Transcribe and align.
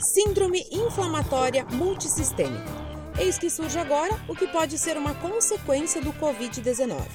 Síndrome 0.00 0.66
inflamatória 0.70 1.66
multissistêmica. 1.72 2.64
Eis 3.18 3.38
que 3.38 3.50
surge 3.50 3.78
agora 3.78 4.18
o 4.26 4.34
que 4.34 4.46
pode 4.46 4.78
ser 4.78 4.96
uma 4.96 5.14
consequência 5.14 6.00
do 6.00 6.10
Covid-19. 6.14 7.06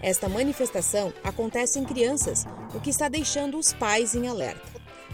Esta 0.00 0.30
manifestação 0.30 1.12
acontece 1.22 1.78
em 1.78 1.84
crianças, 1.84 2.46
o 2.74 2.80
que 2.80 2.88
está 2.88 3.06
deixando 3.08 3.58
os 3.58 3.74
pais 3.74 4.14
em 4.14 4.28
alerta. 4.28 4.66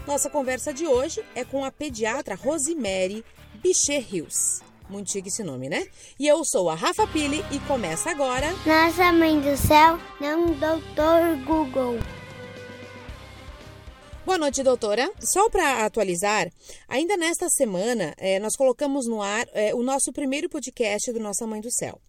Nossa 0.07 0.29
conversa 0.29 0.73
de 0.73 0.87
hoje 0.87 1.21
é 1.35 1.43
com 1.43 1.65
a 1.65 1.71
pediatra 1.71 2.35
Rosemary 2.35 3.23
Bichet 3.55 3.99
Rios. 3.99 4.61
Muito 4.89 5.11
chique 5.11 5.27
esse 5.27 5.43
nome, 5.43 5.67
né? 5.67 5.87
E 6.17 6.25
eu 6.25 6.43
sou 6.45 6.69
a 6.69 6.73
Rafa 6.73 7.05
Pili 7.05 7.43
e 7.51 7.59
começa 7.67 8.09
agora. 8.09 8.47
Nossa 8.65 9.11
Mãe 9.11 9.39
do 9.41 9.57
Céu, 9.57 9.99
não 10.21 10.53
Doutor 10.53 11.35
Google. 11.45 11.99
Boa 14.25 14.37
noite, 14.37 14.61
doutora. 14.61 15.11
Só 15.19 15.49
para 15.49 15.85
atualizar, 15.85 16.51
ainda 16.87 17.15
nesta 17.15 17.49
semana 17.49 18.13
é, 18.17 18.37
nós 18.39 18.55
colocamos 18.55 19.07
no 19.07 19.21
ar 19.21 19.47
é, 19.53 19.73
o 19.73 19.81
nosso 19.81 20.11
primeiro 20.11 20.49
podcast 20.49 21.11
do 21.11 21.19
Nossa 21.19 21.47
Mãe 21.47 21.61
do 21.61 21.71
Céu. 21.71 21.99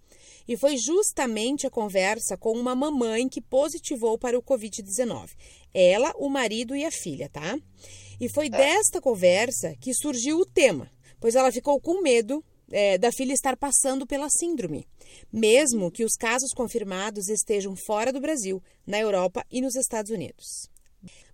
E 0.47 0.57
foi 0.57 0.77
justamente 0.77 1.67
a 1.67 1.71
conversa 1.71 2.37
com 2.37 2.53
uma 2.53 2.75
mamãe 2.75 3.29
que 3.29 3.41
positivou 3.41 4.19
para 4.19 4.39
o 4.39 4.43
Covid-19. 4.43 5.31
Ela, 5.73 6.13
o 6.17 6.29
marido 6.29 6.75
e 6.75 6.85
a 6.85 6.91
filha, 6.91 7.29
tá? 7.29 7.57
E 8.21 8.29
foi 8.29 8.47
é. 8.47 8.51
desta 8.51 9.01
conversa 9.01 9.75
que 9.81 9.95
surgiu 9.95 10.39
o 10.39 10.47
tema, 10.47 10.91
pois 11.21 11.37
ela 11.37 11.53
ficou 11.53 11.81
com 11.81 12.03
medo 12.03 12.45
é, 12.71 12.99
da 12.99 13.13
filha 13.13 13.33
estar 13.33 13.57
passando 13.57 14.07
pela 14.07 14.29
síndrome, 14.29 14.87
mesmo 15.33 15.91
que 15.91 16.05
os 16.05 16.17
casos 16.17 16.53
confirmados 16.53 17.29
estejam 17.29 17.75
fora 17.77 18.13
do 18.13 18.21
Brasil, 18.21 18.63
na 18.87 18.99
Europa 18.99 19.45
e 19.51 19.61
nos 19.61 19.77
Estados 19.77 20.11
Unidos. 20.11 20.69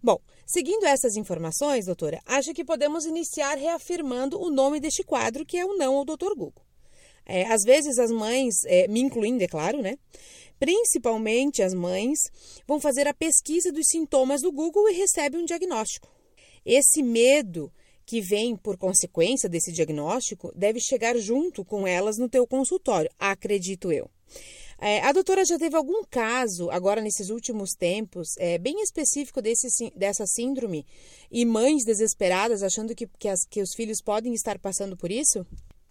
Bom, 0.02 0.20
seguindo 0.46 0.86
essas 0.86 1.16
informações, 1.16 1.86
doutora, 1.86 2.20
acho 2.24 2.54
que 2.54 2.64
podemos 2.64 3.04
iniciar 3.04 3.58
reafirmando 3.58 4.40
o 4.40 4.50
nome 4.50 4.80
deste 4.80 5.02
quadro, 5.02 5.44
que 5.44 5.58
é 5.58 5.64
o 5.64 5.76
Não 5.76 5.96
ao 5.96 6.04
Doutor 6.04 6.34
Google. 6.34 6.64
É, 7.26 7.44
às 7.46 7.62
vezes 7.64 7.98
as 7.98 8.10
mães, 8.10 8.54
é, 8.64 8.86
me 8.86 9.00
incluindo, 9.00 9.42
é 9.42 9.48
claro, 9.48 9.82
né? 9.82 9.98
Principalmente 10.58 11.62
as 11.62 11.74
mães, 11.74 12.18
vão 12.66 12.80
fazer 12.80 13.08
a 13.08 13.12
pesquisa 13.12 13.72
dos 13.72 13.88
sintomas 13.88 14.40
do 14.40 14.52
Google 14.52 14.88
e 14.88 14.94
recebem 14.94 15.42
um 15.42 15.44
diagnóstico. 15.44 16.08
Esse 16.64 17.02
medo 17.02 17.70
que 18.06 18.20
vem 18.20 18.56
por 18.56 18.78
consequência 18.78 19.48
desse 19.48 19.72
diagnóstico 19.72 20.52
deve 20.54 20.78
chegar 20.80 21.16
junto 21.18 21.64
com 21.64 21.86
elas 21.86 22.16
no 22.16 22.28
teu 22.28 22.46
consultório, 22.46 23.10
acredito 23.18 23.92
eu. 23.92 24.08
É, 24.78 25.00
a 25.00 25.12
doutora 25.12 25.44
já 25.44 25.58
teve 25.58 25.76
algum 25.76 26.02
caso, 26.04 26.70
agora 26.70 27.00
nesses 27.00 27.30
últimos 27.30 27.70
tempos, 27.72 28.36
é, 28.38 28.58
bem 28.58 28.82
específico 28.82 29.40
desse, 29.40 29.68
dessa 29.96 30.26
síndrome 30.26 30.86
e 31.30 31.44
mães 31.46 31.84
desesperadas 31.84 32.62
achando 32.62 32.94
que, 32.94 33.06
que, 33.06 33.28
as, 33.28 33.46
que 33.46 33.62
os 33.62 33.74
filhos 33.74 34.02
podem 34.02 34.34
estar 34.34 34.58
passando 34.58 34.96
por 34.96 35.10
isso? 35.10 35.46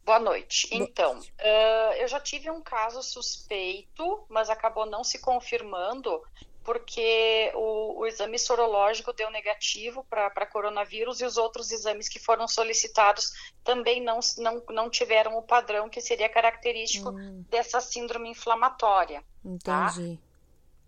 Boa 0.05 0.19
noite. 0.19 0.69
Então, 0.72 1.17
uh, 1.17 1.94
eu 1.97 2.08
já 2.08 2.19
tive 2.19 2.52
um 2.52 2.61
caso 2.61 3.02
suspeito, 3.02 4.23
mas 4.30 4.52
acabou 4.52 4.86
não 4.86 5.03
se 5.03 5.17
confirmando, 5.17 6.22
porque 6.66 7.52
o, 7.53 7.99
o, 7.99 8.08
exame 8.08 8.39
sorológico 8.39 9.13
deu 9.13 9.30
negativo 9.30 10.03
para 10.09 10.47
coronavírus 10.47 11.21
e 11.21 11.25
os 11.25 11.38
outros 11.38 11.71
exames 11.71 12.09
que 12.09 12.19
foram 12.19 12.47
solicitados 12.47 13.31
também 13.63 14.02
não, 14.02 14.19
não, 14.39 14.63
não 14.71 14.89
tiveram 14.89 15.38
o 15.38 15.43
padrão 15.43 15.88
que 15.88 16.02
seria 16.02 16.27
característico 16.27 17.11
hum. 17.11 17.45
dessa 17.49 17.80
síndrome 17.80 18.30
inflamatória. 18.30 19.23
Tá? 19.63 19.93
Entendi. 19.95 20.17
Tá? 20.17 20.23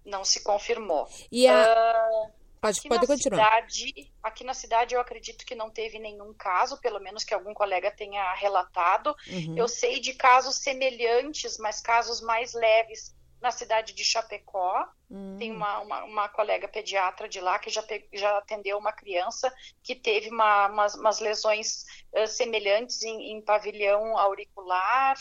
Não 0.04 0.26
se 0.26 0.42
confirmou. 0.42 1.08
E 1.32 1.48
a... 1.48 1.62
Uh, 1.62 2.32
pode, 2.60 2.82
pode 2.82 3.06
continuar. 3.06 3.46
Cidade, 3.70 4.12
aqui 4.24 4.44
na 4.44 4.56
cidade 4.56 4.96
eu 4.96 5.02
acredito 5.02 5.46
que 5.46 5.54
não 5.54 5.70
teve 5.70 6.00
nenhum 6.00 6.34
caso, 6.34 6.80
pelo 6.80 7.00
menos 7.00 7.24
que 7.24 7.36
algum 7.36 7.54
colega 7.54 7.92
tenha 7.92 8.34
relatado. 8.34 9.16
Uhum. 9.28 9.56
Eu 9.56 9.68
sei 9.68 10.00
de 10.00 10.14
casos 10.14 10.56
semelhantes, 10.56 11.60
mas 11.60 11.82
casos 11.82 12.20
mais 12.20 12.54
leves 12.54 13.16
na 13.42 13.52
cidade 13.52 13.94
de 13.94 14.04
Chapecó. 14.04 14.88
Hum. 15.10 15.36
Tem 15.38 15.52
uma, 15.52 15.80
uma, 15.80 16.04
uma, 16.04 16.30
colega 16.30 16.68
pediatra 16.68 17.30
de 17.30 17.40
lá 17.40 17.58
que 17.60 17.70
já, 17.70 17.84
já 18.14 18.38
atendeu 18.38 18.78
uma 18.78 18.92
criança 18.92 19.54
que 19.84 19.96
teve 19.96 20.30
uma, 20.30 20.68
umas, 20.68 20.96
umas 20.96 21.20
lesões 21.20 21.86
uh, 22.14 22.28
semelhantes 22.28 23.04
em, 23.04 23.32
em, 23.32 23.42
pavilhão 23.42 24.18
auricular, 24.18 25.16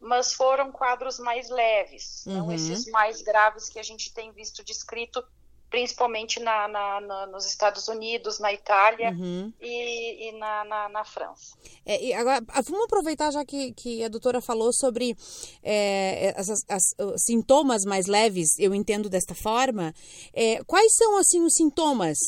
mas 0.00 0.34
foram 0.34 0.70
quadros 0.70 1.18
mais 1.18 1.48
leves, 1.48 2.26
uhum. 2.26 2.38
não 2.38 2.52
esses 2.52 2.86
mais 2.86 3.22
graves 3.22 3.68
que 3.68 3.78
a 3.78 3.82
gente 3.82 4.12
tem 4.12 4.32
visto 4.32 4.64
descrito 4.64 5.24
principalmente 5.72 6.38
na, 6.38 6.68
na, 6.68 7.00
na, 7.00 7.26
nos 7.28 7.46
Estados 7.46 7.88
Unidos, 7.88 8.38
na 8.38 8.52
Itália 8.52 9.08
uhum. 9.08 9.50
e, 9.58 10.28
e 10.28 10.32
na, 10.32 10.64
na, 10.90 11.02
França. 11.02 11.56
É, 11.86 12.04
e 12.04 12.12
agora, 12.12 12.44
ah, 12.48 12.60
vamos 12.60 12.84
aproveitar 12.84 13.30
já 13.32 13.42
que, 13.42 13.72
que 13.72 14.04
a 14.04 14.08
doutora 14.08 14.42
falou 14.42 14.70
sobre 14.70 15.16
é, 15.62 16.34
as, 16.36 16.50
as, 16.68 16.82
os 16.98 17.22
sintomas 17.24 17.86
mais 17.86 18.06
leves, 18.06 18.58
eu 18.58 18.74
entendo 18.74 19.08
desta 19.08 19.34
forma. 19.34 19.94
É, 20.34 20.62
quais 20.64 20.94
são, 20.94 21.16
assim, 21.16 21.40
os 21.42 21.54
sintomas 21.54 22.18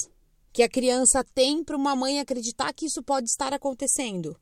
que 0.50 0.62
a 0.62 0.69
criança 0.69 1.22
tem 1.34 1.62
para 1.62 1.76
uma 1.76 1.94
mãe 1.94 2.21
acreditar 2.21 2.72
que 2.72 2.87
isso 2.87 3.03
pode 3.03 3.28
estar 3.28 3.53
acontecendo? 3.53 4.41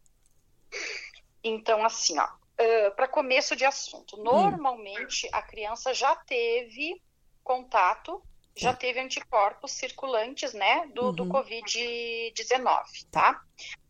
Então, 1.42 1.84
assim, 1.84 2.16
ó, 2.20 2.26
uh, 2.26 2.94
para 2.94 3.08
começo 3.08 3.56
de 3.56 3.64
assunto, 3.64 4.16
hum. 4.16 4.22
normalmente 4.22 5.26
hum. 5.26 5.30
a 5.32 5.42
criança 5.42 5.92
já 5.92 6.14
teve 6.14 7.02
contato 7.42 8.22
já 8.54 8.74
teve 8.74 9.00
anticorpos 9.00 9.72
circulantes, 9.72 10.52
né, 10.52 10.86
do, 10.94 11.06
uhum. 11.06 11.12
do 11.12 11.26
Covid-19, 11.26 12.84
tá? 13.10 13.40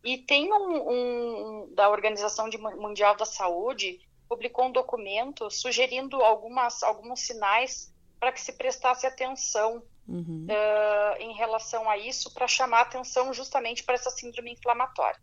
E 0.03 0.17
tem 0.17 0.51
um, 0.53 0.89
um, 0.89 1.73
da 1.73 1.89
Organização 1.89 2.49
Mundial 2.77 3.15
da 3.15 3.25
Saúde, 3.25 3.99
publicou 4.27 4.65
um 4.65 4.71
documento 4.71 5.49
sugerindo 5.49 6.21
algumas, 6.21 6.81
alguns 6.81 7.21
sinais 7.21 7.93
para 8.19 8.31
que 8.31 8.41
se 8.41 8.53
prestasse 8.53 9.05
atenção 9.05 9.83
uhum. 10.07 10.47
uh, 10.49 11.21
em 11.21 11.33
relação 11.33 11.89
a 11.89 11.97
isso, 11.97 12.33
para 12.33 12.47
chamar 12.47 12.81
atenção 12.81 13.33
justamente 13.33 13.83
para 13.83 13.95
essa 13.95 14.09
síndrome 14.09 14.53
inflamatória. 14.53 15.19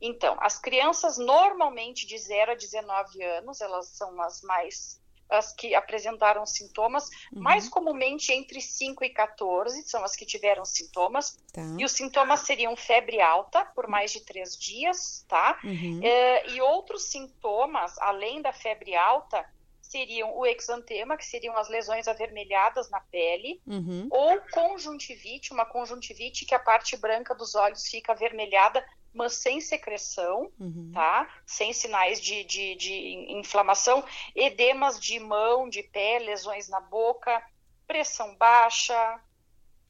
Então, 0.00 0.36
as 0.40 0.58
crianças 0.58 1.16
normalmente 1.16 2.06
de 2.06 2.18
0 2.18 2.52
a 2.52 2.54
19 2.54 3.22
anos, 3.22 3.60
elas 3.60 3.86
são 3.88 4.20
as 4.20 4.42
mais 4.42 4.99
as 5.30 5.52
que 5.52 5.74
apresentaram 5.74 6.44
sintomas, 6.44 7.08
uhum. 7.32 7.42
mais 7.42 7.68
comumente 7.68 8.32
entre 8.32 8.60
5 8.60 9.04
e 9.04 9.10
14 9.10 9.82
são 9.82 10.04
as 10.04 10.16
que 10.16 10.26
tiveram 10.26 10.64
sintomas. 10.64 11.38
Tá. 11.52 11.62
E 11.78 11.84
os 11.84 11.92
sintomas 11.92 12.40
seriam 12.40 12.74
febre 12.76 13.20
alta 13.20 13.64
por 13.64 13.86
mais 13.86 14.12
de 14.12 14.20
três 14.20 14.56
dias, 14.56 15.24
tá? 15.28 15.58
Uhum. 15.64 16.00
É, 16.02 16.50
e 16.50 16.60
outros 16.60 17.04
sintomas, 17.04 17.96
além 17.98 18.42
da 18.42 18.52
febre 18.52 18.94
alta, 18.94 19.44
seriam 19.90 20.36
o 20.38 20.46
exantema, 20.46 21.16
que 21.16 21.26
seriam 21.26 21.56
as 21.56 21.68
lesões 21.68 22.06
avermelhadas 22.06 22.88
na 22.90 23.00
pele, 23.00 23.60
uhum. 23.66 24.06
ou 24.10 24.40
conjuntivite, 24.52 25.52
uma 25.52 25.66
conjuntivite 25.66 26.44
que 26.44 26.54
a 26.54 26.60
parte 26.60 26.96
branca 26.96 27.34
dos 27.34 27.56
olhos 27.56 27.88
fica 27.88 28.12
avermelhada 28.12 28.84
mas 29.12 29.34
sem 29.34 29.60
secreção, 29.60 30.50
uhum. 30.58 30.90
tá? 30.94 31.28
Sem 31.44 31.72
sinais 31.72 32.20
de, 32.20 32.44
de, 32.44 32.74
de, 32.76 33.32
inflamação, 33.32 34.04
edemas 34.34 34.98
de 35.00 35.18
mão, 35.18 35.68
de 35.68 35.82
pé, 35.82 36.18
lesões 36.18 36.68
na 36.68 36.80
boca, 36.80 37.42
pressão 37.86 38.34
baixa, 38.36 39.20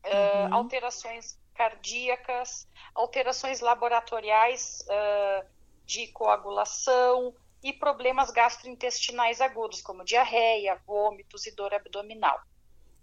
uhum. 0.04 0.50
uh, 0.50 0.54
alterações 0.54 1.38
cardíacas, 1.54 2.66
alterações 2.94 3.60
laboratoriais 3.60 4.82
uh, 4.86 5.46
de 5.84 6.06
coagulação 6.08 7.34
e 7.62 7.72
problemas 7.72 8.30
gastrointestinais 8.30 9.42
agudos, 9.42 9.82
como 9.82 10.04
diarreia, 10.04 10.80
vômitos 10.86 11.46
e 11.46 11.54
dor 11.54 11.74
abdominal. 11.74 12.40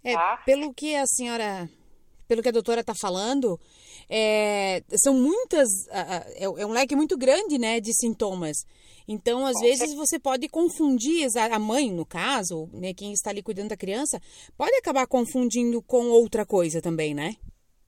É, 0.02 0.14
tá? 0.14 0.38
Pelo 0.38 0.74
que 0.74 0.96
a 0.96 1.06
senhora 1.06 1.68
pelo 2.28 2.42
que 2.42 2.48
a 2.50 2.52
doutora 2.52 2.82
está 2.82 2.94
falando, 2.94 3.58
é, 4.08 4.82
são 5.02 5.14
muitas. 5.14 5.68
É, 5.88 6.44
é 6.44 6.66
um 6.66 6.70
leque 6.70 6.94
muito 6.94 7.16
grande 7.16 7.58
né, 7.58 7.80
de 7.80 7.92
sintomas. 7.94 8.58
Então, 9.08 9.46
às 9.46 9.58
vezes, 9.58 9.94
você 9.94 10.18
pode 10.18 10.46
confundir, 10.50 11.26
a 11.34 11.58
mãe, 11.58 11.90
no 11.90 12.04
caso, 12.04 12.68
né, 12.74 12.92
quem 12.92 13.10
está 13.10 13.30
ali 13.30 13.42
cuidando 13.42 13.70
da 13.70 13.76
criança, 13.76 14.20
pode 14.54 14.74
acabar 14.76 15.06
confundindo 15.06 15.80
com 15.80 16.10
outra 16.10 16.44
coisa 16.44 16.82
também, 16.82 17.14
né? 17.14 17.34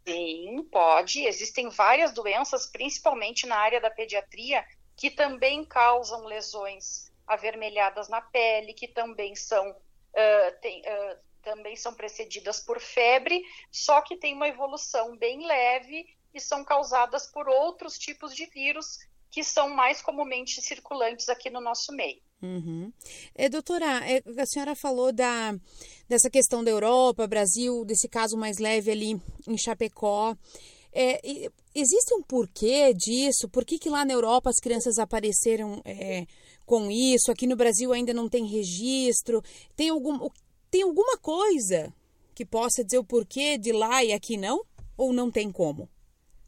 Sim, 0.09 0.67
pode. 0.73 1.27
Existem 1.27 1.69
várias 1.69 2.15
doenças, 2.15 2.67
principalmente 2.67 3.47
na 3.47 3.57
área 3.57 3.81
da 3.83 3.91
pediatria, 3.91 4.65
que 4.97 5.11
também 5.11 5.63
causam 5.63 6.25
lesões 6.25 7.13
avermelhadas 7.27 8.09
na 8.09 8.23
pele, 8.23 8.73
que 8.73 8.89
também 8.89 9.37
são. 9.37 9.71
Uh, 9.71 10.61
tem, 10.63 10.81
uh, 10.81 11.17
também 11.43 11.77
são 11.77 11.95
precedidas 11.95 12.61
por 12.61 12.81
febre, 12.81 13.43
só 13.71 14.01
que 14.01 14.17
tem 14.17 14.35
uma 14.35 14.49
evolução 14.49 15.17
bem 15.17 15.47
leve 15.47 16.07
e 16.33 16.41
são 16.41 16.65
causadas 16.65 17.27
por 17.27 17.49
outros 17.49 17.99
tipos 17.99 18.35
de 18.35 18.47
vírus 18.47 18.99
que 19.31 19.45
são 19.45 19.69
mais 19.69 20.03
comumente 20.03 20.61
circulantes 20.61 21.29
aqui 21.29 21.51
no 21.51 21.61
nosso 21.61 21.93
meio. 21.93 22.21
Uhum. 22.43 22.93
É, 23.35 23.49
doutora, 23.49 24.01
é, 24.11 24.23
a 24.41 24.47
senhora 24.47 24.75
falou 24.75 25.13
da, 25.13 25.55
dessa 26.09 26.31
questão 26.31 26.65
da 26.65 26.71
Europa, 26.71 27.27
Brasil, 27.27 27.85
desse 27.85 28.09
caso 28.09 28.37
mais 28.37 28.59
leve 28.59 28.91
ali 28.91 29.21
em 29.47 29.59
Chapecó. 29.59 30.35
É, 30.93 31.21
existe 31.75 32.15
um 32.15 32.23
porquê 32.23 32.93
disso? 32.95 33.49
Por 33.49 33.65
que, 33.65 33.79
que 33.79 33.91
lá 33.91 34.05
na 34.05 34.13
Europa 34.13 34.51
as 34.51 34.59
crianças 34.59 34.99
apareceram 34.99 35.81
é, 35.85 36.27
com 36.65 36.91
isso? 36.91 37.31
Aqui 37.31 37.47
no 37.47 37.57
Brasil 37.57 37.93
ainda 37.93 38.13
não 38.13 38.29
tem 38.29 38.47
registro? 38.47 39.43
Tem, 39.77 39.91
algum, 39.91 40.29
tem 40.71 40.83
alguma 40.83 41.19
coisa 41.19 41.93
que 42.35 42.45
possa 42.45 42.85
dizer 42.85 42.99
o 42.99 43.05
porquê 43.05 43.59
de 43.59 43.73
lá 43.73 44.03
e 44.05 44.13
aqui 44.13 44.37
não? 44.37 44.65
Ou 44.97 45.13
não 45.13 45.31
tem 45.31 45.51
como? 45.51 45.89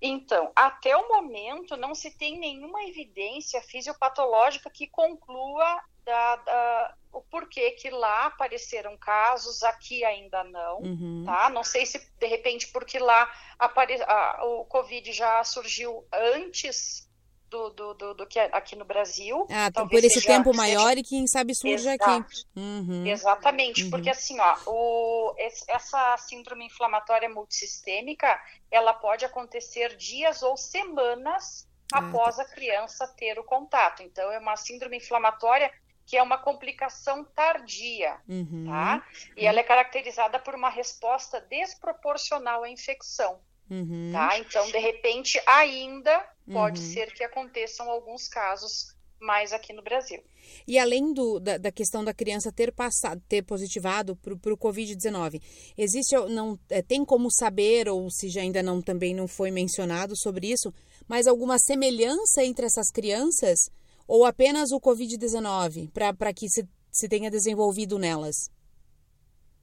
Então, 0.00 0.50
até 0.56 0.96
o 0.96 1.08
momento 1.08 1.76
não 1.76 1.94
se 1.94 2.10
tem 2.10 2.38
nenhuma 2.38 2.82
evidência 2.84 3.62
fisiopatológica 3.62 4.68
que 4.68 4.88
conclua 4.88 5.80
da, 6.04 6.36
da, 6.36 6.94
o 7.12 7.20
porquê 7.20 7.70
que 7.72 7.88
lá 7.88 8.26
apareceram 8.26 8.96
casos, 8.96 9.62
aqui 9.62 10.04
ainda 10.04 10.42
não, 10.44 10.78
uhum. 10.80 11.22
tá? 11.24 11.48
Não 11.50 11.62
sei 11.62 11.86
se 11.86 12.04
de 12.18 12.26
repente 12.26 12.68
porque 12.72 12.98
lá 12.98 13.32
apare, 13.58 14.02
a, 14.02 14.44
o 14.44 14.64
Covid 14.64 15.12
já 15.12 15.44
surgiu 15.44 16.04
antes 16.12 17.08
do, 17.52 17.68
do, 17.70 17.94
do, 17.94 18.14
do 18.14 18.26
que 18.26 18.38
aqui 18.38 18.74
no 18.74 18.84
Brasil. 18.84 19.46
Ah, 19.50 19.66
então 19.66 19.86
por 19.86 19.98
esse 19.98 20.20
seja, 20.20 20.26
tempo 20.26 20.56
maior 20.56 20.88
seja... 20.88 21.00
e 21.00 21.02
quem 21.02 21.26
sabe 21.26 21.54
surge 21.54 21.86
Exato. 21.86 22.10
aqui. 22.10 22.44
Uhum. 22.56 23.06
Exatamente, 23.06 23.84
uhum. 23.84 23.90
porque 23.90 24.08
assim, 24.08 24.40
ó, 24.40 24.56
o, 24.66 25.34
essa 25.68 26.16
síndrome 26.16 26.64
inflamatória 26.64 27.28
multissistêmica, 27.28 28.40
ela 28.70 28.94
pode 28.94 29.26
acontecer 29.26 29.94
dias 29.96 30.42
ou 30.42 30.56
semanas 30.56 31.68
ah, 31.92 31.98
após 31.98 32.36
tá. 32.36 32.42
a 32.42 32.46
criança 32.46 33.06
ter 33.18 33.38
o 33.38 33.44
contato. 33.44 34.02
Então, 34.02 34.32
é 34.32 34.38
uma 34.38 34.56
síndrome 34.56 34.96
inflamatória 34.96 35.70
que 36.06 36.16
é 36.16 36.22
uma 36.22 36.38
complicação 36.38 37.24
tardia, 37.24 38.16
uhum. 38.28 38.64
tá? 38.66 39.06
E 39.36 39.46
ela 39.46 39.60
é 39.60 39.62
caracterizada 39.62 40.38
por 40.38 40.54
uma 40.54 40.68
resposta 40.68 41.40
desproporcional 41.42 42.64
à 42.64 42.68
infecção. 42.68 43.38
Uhum. 43.70 44.10
Tá? 44.12 44.38
Então, 44.38 44.70
de 44.70 44.78
repente, 44.78 45.40
ainda 45.46 46.18
pode 46.50 46.80
uhum. 46.80 46.86
ser 46.86 47.12
que 47.14 47.24
aconteçam 47.24 47.88
alguns 47.88 48.28
casos 48.28 48.94
mais 49.22 49.52
aqui 49.52 49.72
no 49.72 49.82
Brasil. 49.82 50.22
E 50.66 50.78
além 50.78 51.12
do, 51.12 51.38
da, 51.38 51.56
da 51.56 51.72
questão 51.72 52.04
da 52.04 52.12
criança 52.12 52.52
ter 52.52 52.72
passado, 52.72 53.22
ter 53.28 53.42
positivado 53.42 54.16
para 54.16 54.52
o 54.52 54.58
Covid-19, 54.58 55.40
existe, 55.78 56.14
não 56.28 56.58
é, 56.68 56.82
tem 56.82 57.04
como 57.04 57.30
saber, 57.30 57.88
ou 57.88 58.10
se 58.10 58.28
já 58.28 58.42
ainda 58.42 58.62
não 58.62 58.82
também 58.82 59.14
não 59.14 59.28
foi 59.28 59.50
mencionado 59.50 60.16
sobre 60.16 60.50
isso, 60.50 60.74
mas 61.08 61.26
alguma 61.26 61.58
semelhança 61.58 62.44
entre 62.44 62.66
essas 62.66 62.90
crianças 62.90 63.70
ou 64.06 64.24
apenas 64.24 64.72
o 64.72 64.80
Covid-19 64.80 65.90
para 65.92 66.34
que 66.34 66.48
se, 66.48 66.68
se 66.90 67.08
tenha 67.08 67.30
desenvolvido 67.30 67.98
nelas? 67.98 68.50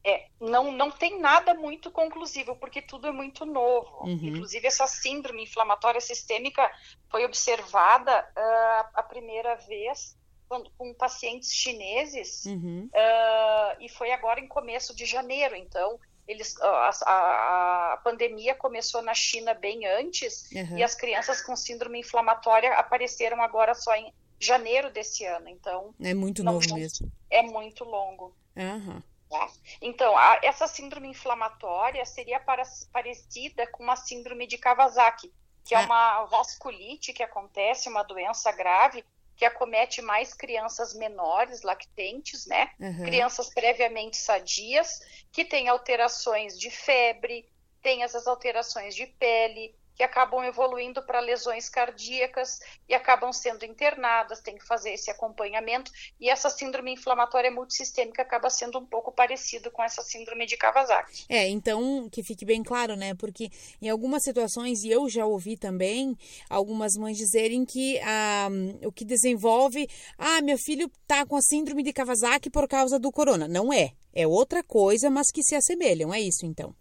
É, 0.04 0.28
não, 0.40 0.72
não 0.72 0.90
tem 0.90 1.19
nada 1.19 1.54
muito 1.54 1.92
conclusivo, 1.92 2.56
porque 2.56 2.81
tudo 2.81 3.07
é 3.07 3.12
muito 3.12 3.46
novo. 3.46 4.06
Uhum. 4.06 4.19
Inclusive, 4.22 4.66
essa 4.66 4.88
síndrome 4.88 5.44
inflamatória 5.44 6.00
sistêmica 6.00 6.72
foi 7.10 7.25
observada 7.25 8.22
uh, 8.22 8.90
a 8.94 9.04
primeira 9.04 9.56
vez 9.56 10.18
quando, 10.48 10.72
com 10.78 10.94
pacientes 10.94 11.54
chineses 11.54 12.46
uhum. 12.46 12.90
uh, 12.94 13.78
e 13.81 13.90
foi 13.90 14.12
agora 14.12 14.40
em 14.40 14.48
começo 14.48 14.96
de 14.96 15.06
janeiro. 15.06 15.56
Então, 15.56 16.00
eles, 16.28 16.60
a, 16.62 16.90
a, 17.06 17.94
a 17.94 17.98
pandemia 17.98 18.56
começou 18.56 19.02
na 19.02 19.13
China 19.13 19.54
bem 19.54 19.86
antes 19.86 20.50
uhum. 20.52 20.78
e 20.78 20.84
as 20.84 20.95
crianças 20.95 21.42
com 21.42 21.56
síndrome 21.56 22.00
inflamatória 22.00 22.74
apareceram 22.74 23.42
agora 23.42 23.74
só 23.74 23.94
em 23.95 24.13
janeiro 24.40 24.92
desse 24.92 25.25
ano. 25.25 25.50
Então, 25.50 25.94
é 26.00 26.13
muito 26.13 26.44
novo 26.44 26.74
mesmo. 26.74 27.12
É 27.30 27.42
muito 27.42 27.84
longo. 27.84 28.34
Uhum. 28.56 29.02
Tá? 29.30 29.48
Então, 29.80 30.18
a, 30.18 30.40
essa 30.42 30.68
síndrome 30.68 31.08
inflamatória 31.08 32.04
seria 32.04 32.40
para, 32.40 32.64
parecida 32.92 33.68
com 33.68 33.84
uma 33.84 33.96
síndrome 33.96 34.48
de 34.48 34.58
Kawasaki, 34.58 35.31
que 35.64 35.76
é 35.76 35.78
ah. 35.78 35.86
uma 35.86 36.26
vasculite 36.26 37.14
que 37.14 37.22
acontece, 37.22 37.90
uma 37.90 38.04
doença 38.04 38.52
grave 38.52 39.06
que 39.40 39.46
acomete 39.46 40.02
mais 40.02 40.34
crianças 40.34 40.94
menores, 40.94 41.62
lactentes, 41.62 42.46
né? 42.46 42.72
Uhum. 42.78 43.06
Crianças 43.06 43.50
previamente 43.54 44.18
sadias, 44.18 45.00
que 45.31 45.46
têm 45.46 45.70
alterações 45.70 46.60
de 46.60 46.70
febre, 46.70 47.48
têm 47.81 48.04
essas 48.04 48.28
alterações 48.28 48.94
de 48.94 49.08
pele, 49.08 49.74
que 50.00 50.04
acabam 50.04 50.42
evoluindo 50.46 51.04
para 51.04 51.19
lesões 51.19 51.68
cardíacas 51.68 52.62
e 52.88 52.94
acabam 52.94 53.34
sendo 53.34 53.66
internadas, 53.66 54.40
tem 54.40 54.57
que 54.57 54.66
fazer 54.66 54.92
esse 54.94 55.12
acompanhamento. 55.12 55.92
E 56.18 56.30
essa 56.30 56.50
síndrome 56.50 56.94
inflamatória 56.94 57.51
multissistêmica 57.51 58.22
acaba 58.22 58.50
sendo 58.50 58.80
um 58.80 58.86
pouco 58.86 59.12
parecido 59.12 59.69
com 59.69 59.84
essa 59.84 60.01
síndrome 60.01 60.46
de 60.46 60.56
Kawasaki. 60.56 61.25
É, 61.28 61.50
então 61.50 62.07
que 62.10 62.24
fique 62.24 62.46
bem 62.46 62.63
claro, 62.63 62.96
né? 62.96 63.13
Porque 63.13 63.50
em 63.81 63.90
algumas 63.90 64.24
situações, 64.24 64.86
e 64.86 64.90
eu 64.90 65.10
já 65.10 65.25
ouvi 65.25 65.57
também 65.57 66.18
algumas 66.50 66.94
mães 66.95 67.18
dizerem 67.18 67.66
que 67.66 68.00
ah, 68.00 68.48
o 68.86 68.94
que 68.94 69.04
desenvolve, 69.04 69.86
ah, 70.18 70.42
meu 70.42 70.57
filho 70.57 70.90
tá 71.06 71.25
com 71.25 71.36
a 71.36 71.42
síndrome 71.42 71.84
de 71.84 71.92
Kawasaki 71.92 72.50
por 72.50 72.69
causa 72.69 72.98
do 72.98 73.12
corona. 73.12 73.50
Não 73.50 73.74
é. 73.74 73.92
É 74.13 74.25
outra 74.25 74.63
coisa, 74.63 75.10
mas 75.10 75.30
que 75.30 75.44
se 75.44 75.56
assemelham. 75.56 76.13
É 76.13 76.22
isso, 76.22 76.45
então. 76.45 76.74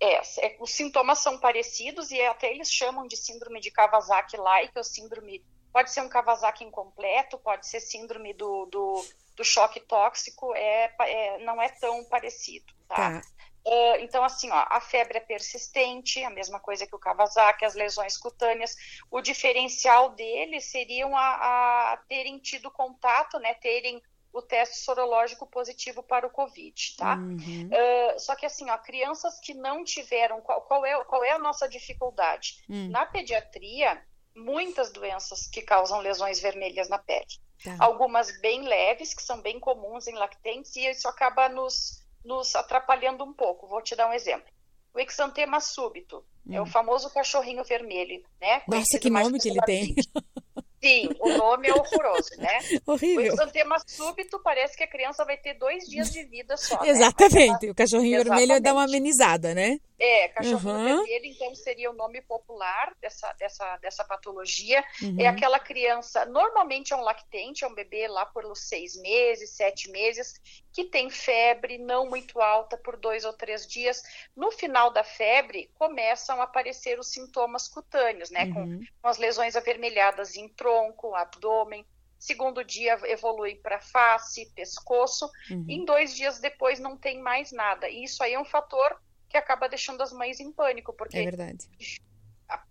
É, 0.00 0.14
é, 0.16 0.56
os 0.60 0.70
sintomas 0.70 1.18
são 1.18 1.38
parecidos 1.38 2.10
e 2.10 2.20
até 2.22 2.52
eles 2.52 2.70
chamam 2.70 3.06
de 3.06 3.16
síndrome 3.16 3.60
de 3.60 3.70
Kawasaki-like, 3.70 4.72
ou 4.76 4.84
síndrome, 4.84 5.44
pode 5.72 5.90
ser 5.90 6.02
um 6.02 6.08
Kawasaki 6.08 6.64
incompleto, 6.64 7.38
pode 7.38 7.66
ser 7.66 7.80
síndrome 7.80 8.32
do, 8.32 8.66
do, 8.66 9.04
do 9.34 9.44
choque 9.44 9.80
tóxico, 9.80 10.54
é, 10.54 10.94
é, 11.00 11.38
não 11.38 11.60
é 11.60 11.68
tão 11.68 12.04
parecido, 12.04 12.72
tá? 12.88 13.20
tá. 13.20 13.22
Uh, 13.66 14.00
então, 14.00 14.24
assim, 14.24 14.50
ó, 14.50 14.64
a 14.70 14.80
febre 14.80 15.18
é 15.18 15.20
persistente, 15.20 16.24
a 16.24 16.30
mesma 16.30 16.58
coisa 16.58 16.86
que 16.86 16.94
o 16.94 16.98
Kawasaki, 16.98 17.66
as 17.66 17.74
lesões 17.74 18.16
cutâneas. 18.16 18.74
O 19.10 19.20
diferencial 19.20 20.10
deles 20.10 20.70
seriam 20.70 21.14
a, 21.14 21.92
a 21.92 21.96
terem 22.08 22.38
tido 22.38 22.70
contato, 22.70 23.38
né, 23.38 23.52
terem 23.54 24.00
o 24.38 24.42
teste 24.42 24.78
sorológico 24.78 25.46
positivo 25.46 26.02
para 26.02 26.26
o 26.26 26.30
Covid, 26.30 26.96
tá? 26.96 27.16
Uhum. 27.16 27.68
Uh, 27.68 28.18
só 28.18 28.34
que 28.34 28.46
assim, 28.46 28.70
ó, 28.70 28.78
crianças 28.78 29.38
que 29.40 29.54
não 29.54 29.84
tiveram, 29.84 30.40
qual, 30.40 30.62
qual, 30.62 30.86
é, 30.86 31.04
qual 31.04 31.24
é 31.24 31.32
a 31.32 31.38
nossa 31.38 31.68
dificuldade? 31.68 32.62
Uhum. 32.68 32.88
Na 32.88 33.04
pediatria, 33.04 34.00
muitas 34.34 34.92
doenças 34.92 35.48
que 35.48 35.62
causam 35.62 36.00
lesões 36.00 36.40
vermelhas 36.40 36.88
na 36.88 36.98
pele. 36.98 37.26
Tá. 37.62 37.76
Algumas 37.80 38.40
bem 38.40 38.62
leves, 38.62 39.12
que 39.12 39.22
são 39.22 39.40
bem 39.40 39.58
comuns 39.58 40.06
em 40.06 40.14
lactentes, 40.14 40.76
e 40.76 40.88
isso 40.88 41.08
acaba 41.08 41.48
nos, 41.48 42.04
nos 42.24 42.54
atrapalhando 42.54 43.24
um 43.24 43.32
pouco. 43.32 43.66
Vou 43.66 43.82
te 43.82 43.96
dar 43.96 44.08
um 44.08 44.12
exemplo. 44.12 44.48
O 44.94 45.00
exantema 45.00 45.60
súbito 45.60 46.24
é 46.50 46.60
o 46.60 46.64
hum. 46.64 46.66
famoso 46.66 47.10
cachorrinho 47.10 47.62
vermelho, 47.62 48.24
né? 48.40 48.62
Nossa, 48.66 48.98
que 48.98 49.10
nome 49.10 49.38
que 49.38 49.48
ele 49.48 49.60
tem! 49.62 49.94
Sim, 50.80 51.08
o 51.18 51.28
nome 51.30 51.68
é 51.68 51.74
horroroso, 51.74 52.30
né? 52.38 52.58
Horrível. 52.86 53.32
O 53.32 53.34
exantema 53.34 53.76
súbito 53.86 54.40
parece 54.40 54.76
que 54.76 54.84
a 54.84 54.88
criança 54.88 55.24
vai 55.24 55.36
ter 55.36 55.54
dois 55.54 55.84
dias 55.84 56.12
de 56.12 56.24
vida 56.24 56.56
só. 56.56 56.80
Né? 56.82 56.90
Exatamente. 56.90 57.66
Né? 57.66 57.72
O 57.72 57.74
cachorrinho 57.74 58.16
Exatamente. 58.16 58.46
vermelho 58.46 58.62
dá 58.62 58.72
uma 58.72 58.84
amenizada, 58.84 59.54
né? 59.54 59.80
É, 59.98 60.28
cachorrinho 60.28 60.78
uhum. 60.78 61.04
vermelho, 61.04 61.26
então 61.26 61.52
seria 61.56 61.90
o 61.90 61.94
nome 61.94 62.22
popular 62.22 62.94
dessa, 63.00 63.32
dessa, 63.32 63.76
dessa 63.78 64.04
patologia. 64.04 64.78
É 64.78 65.04
uhum. 65.04 65.16
É 65.18 65.26
aquela 65.26 65.58
criança, 65.58 66.24
normalmente 66.26 66.92
é 66.92 66.96
um 66.96 67.02
lactente, 67.02 67.64
é 67.64 67.66
um 67.66 67.74
bebê 67.74 68.06
lá 68.06 68.24
por 68.24 68.44
seis 68.56 68.94
meses, 69.00 69.50
sete 69.50 69.90
meses, 69.90 70.34
que 70.78 70.84
tem 70.84 71.10
febre 71.10 71.76
não 71.76 72.08
muito 72.08 72.40
alta 72.40 72.76
por 72.76 72.96
dois 72.96 73.24
ou 73.24 73.32
três 73.32 73.66
dias. 73.66 74.00
No 74.36 74.52
final 74.52 74.92
da 74.92 75.02
febre, 75.02 75.68
começam 75.74 76.40
a 76.40 76.44
aparecer 76.44 77.00
os 77.00 77.08
sintomas 77.08 77.66
cutâneos, 77.66 78.30
né? 78.30 78.44
Uhum. 78.44 78.54
Com, 78.54 78.84
com 79.02 79.08
as 79.08 79.18
lesões 79.18 79.56
avermelhadas 79.56 80.36
em 80.36 80.48
tronco, 80.48 81.16
abdômen. 81.16 81.84
Segundo 82.16 82.62
dia 82.62 82.96
evolui 83.06 83.56
para 83.56 83.80
face, 83.80 84.52
pescoço. 84.54 85.28
Uhum. 85.50 85.64
Em 85.68 85.84
dois 85.84 86.14
dias 86.14 86.38
depois 86.38 86.78
não 86.78 86.96
tem 86.96 87.20
mais 87.20 87.50
nada. 87.50 87.88
E 87.88 88.04
isso 88.04 88.22
aí 88.22 88.34
é 88.34 88.40
um 88.40 88.44
fator 88.44 89.02
que 89.28 89.36
acaba 89.36 89.68
deixando 89.68 90.00
as 90.00 90.12
mães 90.12 90.38
em 90.38 90.52
pânico, 90.52 90.92
porque 90.92 91.18
é 91.18 91.24
verdade. 91.24 91.68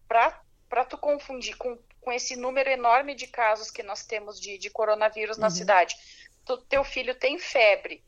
Para 0.07 0.85
tu 0.85 0.97
confundir 0.97 1.57
com, 1.57 1.77
com 1.99 2.11
esse 2.13 2.37
número 2.37 2.69
enorme 2.69 3.13
de 3.13 3.27
casos 3.27 3.69
que 3.69 3.83
nós 3.83 4.05
temos 4.05 4.39
de, 4.39 4.57
de 4.57 4.69
coronavírus 4.69 5.35
uhum. 5.35 5.41
na 5.41 5.49
cidade, 5.49 5.93
teu 6.55 6.83
filho 6.83 7.15
tem 7.15 7.37
febre, 7.39 8.03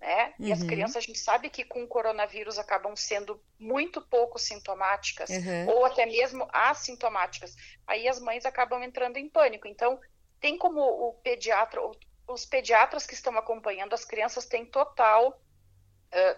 né? 0.00 0.32
E 0.38 0.46
uhum. 0.46 0.52
as 0.52 0.62
crianças, 0.62 0.96
a 0.96 1.00
gente 1.00 1.18
sabe 1.18 1.50
que 1.50 1.64
com 1.64 1.82
o 1.82 1.88
coronavírus 1.88 2.58
acabam 2.58 2.96
sendo 2.96 3.42
muito 3.58 4.00
pouco 4.00 4.38
sintomáticas, 4.38 5.28
uhum. 5.28 5.68
ou 5.68 5.84
até 5.84 6.06
mesmo 6.06 6.48
assintomáticas. 6.52 7.54
Aí 7.86 8.08
as 8.08 8.20
mães 8.20 8.46
acabam 8.46 8.82
entrando 8.82 9.16
em 9.16 9.28
pânico. 9.28 9.68
Então, 9.68 10.00
tem 10.40 10.56
como 10.56 10.80
o 10.80 11.12
pediatra, 11.22 11.80
os 12.26 12.46
pediatras 12.46 13.06
que 13.06 13.14
estão 13.14 13.36
acompanhando 13.36 13.92
as 13.92 14.04
crianças 14.04 14.46
têm 14.46 14.64
total 14.64 15.38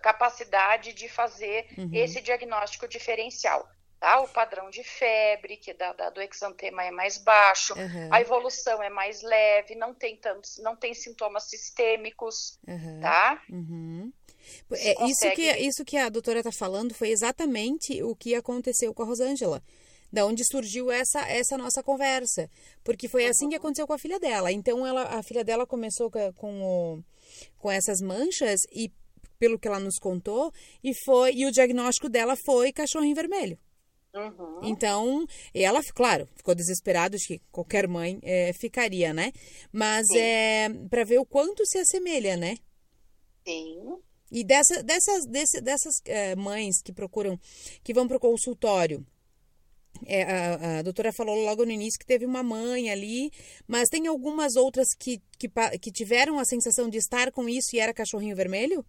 capacidade 0.02 0.92
de 0.92 1.08
fazer 1.08 1.66
uhum. 1.76 1.90
esse 1.92 2.20
diagnóstico 2.20 2.86
diferencial. 2.86 3.68
Tá? 4.04 4.20
O 4.20 4.28
padrão 4.28 4.68
de 4.68 4.84
febre, 4.84 5.56
que 5.56 5.72
da, 5.72 5.94
da 5.94 6.10
do 6.10 6.20
exantema 6.20 6.84
é 6.84 6.90
mais 6.90 7.16
baixo, 7.16 7.72
uhum. 7.72 8.12
a 8.12 8.20
evolução 8.20 8.82
é 8.82 8.90
mais 8.90 9.22
leve, 9.22 9.74
não 9.76 9.94
tem 9.94 10.14
tantos, 10.14 10.58
não 10.58 10.76
tem 10.76 10.92
sintomas 10.92 11.44
sistêmicos, 11.48 12.58
uhum. 12.68 13.00
tá? 13.00 13.42
Uhum. 13.48 14.12
É, 14.72 14.94
consegue... 14.94 15.10
isso, 15.10 15.34
que, 15.34 15.66
isso 15.68 15.84
que 15.86 15.96
a 15.96 16.10
doutora 16.10 16.40
está 16.40 16.52
falando 16.52 16.92
foi 16.92 17.08
exatamente 17.08 18.02
o 18.02 18.14
que 18.14 18.34
aconteceu 18.34 18.92
com 18.92 19.02
a 19.02 19.06
Rosângela. 19.06 19.62
Da 20.12 20.26
onde 20.26 20.44
surgiu 20.44 20.92
essa, 20.92 21.20
essa 21.26 21.56
nossa 21.56 21.82
conversa. 21.82 22.50
Porque 22.84 23.08
foi 23.08 23.24
assim 23.24 23.48
que 23.48 23.56
aconteceu 23.56 23.86
com 23.86 23.94
a 23.94 23.98
filha 23.98 24.20
dela. 24.20 24.52
Então, 24.52 24.86
ela, 24.86 25.18
a 25.18 25.22
filha 25.22 25.42
dela 25.42 25.66
começou 25.66 26.10
com, 26.10 26.62
o, 26.62 27.02
com 27.56 27.70
essas 27.70 28.02
manchas 28.02 28.60
e, 28.70 28.92
pelo 29.38 29.58
que 29.58 29.66
ela 29.66 29.80
nos 29.80 29.98
contou, 29.98 30.52
e 30.82 30.92
foi 31.06 31.32
e 31.36 31.46
o 31.46 31.50
diagnóstico 31.50 32.10
dela 32.10 32.36
foi 32.44 32.70
cachorrinho 32.70 33.14
vermelho. 33.14 33.58
Uhum. 34.14 34.60
Então, 34.62 35.26
ela, 35.52 35.80
claro, 35.92 36.28
ficou 36.36 36.54
desesperada, 36.54 37.16
acho 37.16 37.26
que 37.26 37.40
qualquer 37.50 37.88
mãe 37.88 38.20
é, 38.22 38.52
ficaria, 38.52 39.12
né? 39.12 39.32
Mas 39.72 40.06
Sim. 40.06 40.18
é 40.18 40.68
para 40.88 41.04
ver 41.04 41.18
o 41.18 41.26
quanto 41.26 41.66
se 41.66 41.78
assemelha, 41.78 42.36
né? 42.36 42.56
Sim. 43.46 43.98
E 44.30 44.44
dessa, 44.44 44.82
dessas, 44.82 45.26
desse, 45.26 45.60
dessas 45.60 45.94
é, 46.04 46.36
mães 46.36 46.80
que 46.82 46.92
procuram, 46.92 47.38
que 47.82 47.92
vão 47.92 48.06
para 48.06 48.16
o 48.16 48.20
consultório, 48.20 49.04
é, 50.06 50.22
a, 50.22 50.78
a, 50.78 50.82
doutora 50.82 51.12
falou 51.12 51.36
logo 51.44 51.64
no 51.64 51.70
início 51.70 51.98
que 51.98 52.06
teve 52.06 52.24
uma 52.24 52.42
mãe 52.42 52.90
ali, 52.90 53.30
mas 53.66 53.88
tem 53.88 54.06
algumas 54.06 54.56
outras 54.56 54.88
que, 54.98 55.20
que, 55.38 55.48
que 55.80 55.92
tiveram 55.92 56.38
a 56.38 56.44
sensação 56.44 56.88
de 56.88 56.98
estar 56.98 57.30
com 57.30 57.48
isso 57.48 57.74
e 57.74 57.80
era 57.80 57.94
cachorrinho 57.94 58.36
vermelho? 58.36 58.84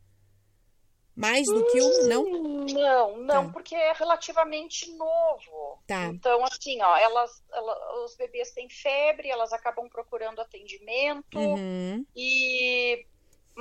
Mais 1.16 1.46
do 1.46 1.66
que 1.68 1.82
um, 1.82 2.08
não? 2.08 2.26
Não, 2.66 3.18
não, 3.18 3.46
tá. 3.46 3.54
porque 3.54 3.74
é 3.74 3.94
relativamente 3.94 4.92
novo. 4.92 5.80
Tá. 5.88 6.06
Então, 6.08 6.44
assim, 6.44 6.82
ó, 6.82 6.98
elas, 6.98 7.42
elas, 7.54 7.78
os 8.04 8.18
bebês 8.18 8.52
têm 8.52 8.68
febre, 8.70 9.30
elas 9.30 9.54
acabam 9.54 9.88
procurando 9.88 10.42
atendimento 10.42 11.40
uhum. 11.40 12.06
e 12.14 12.65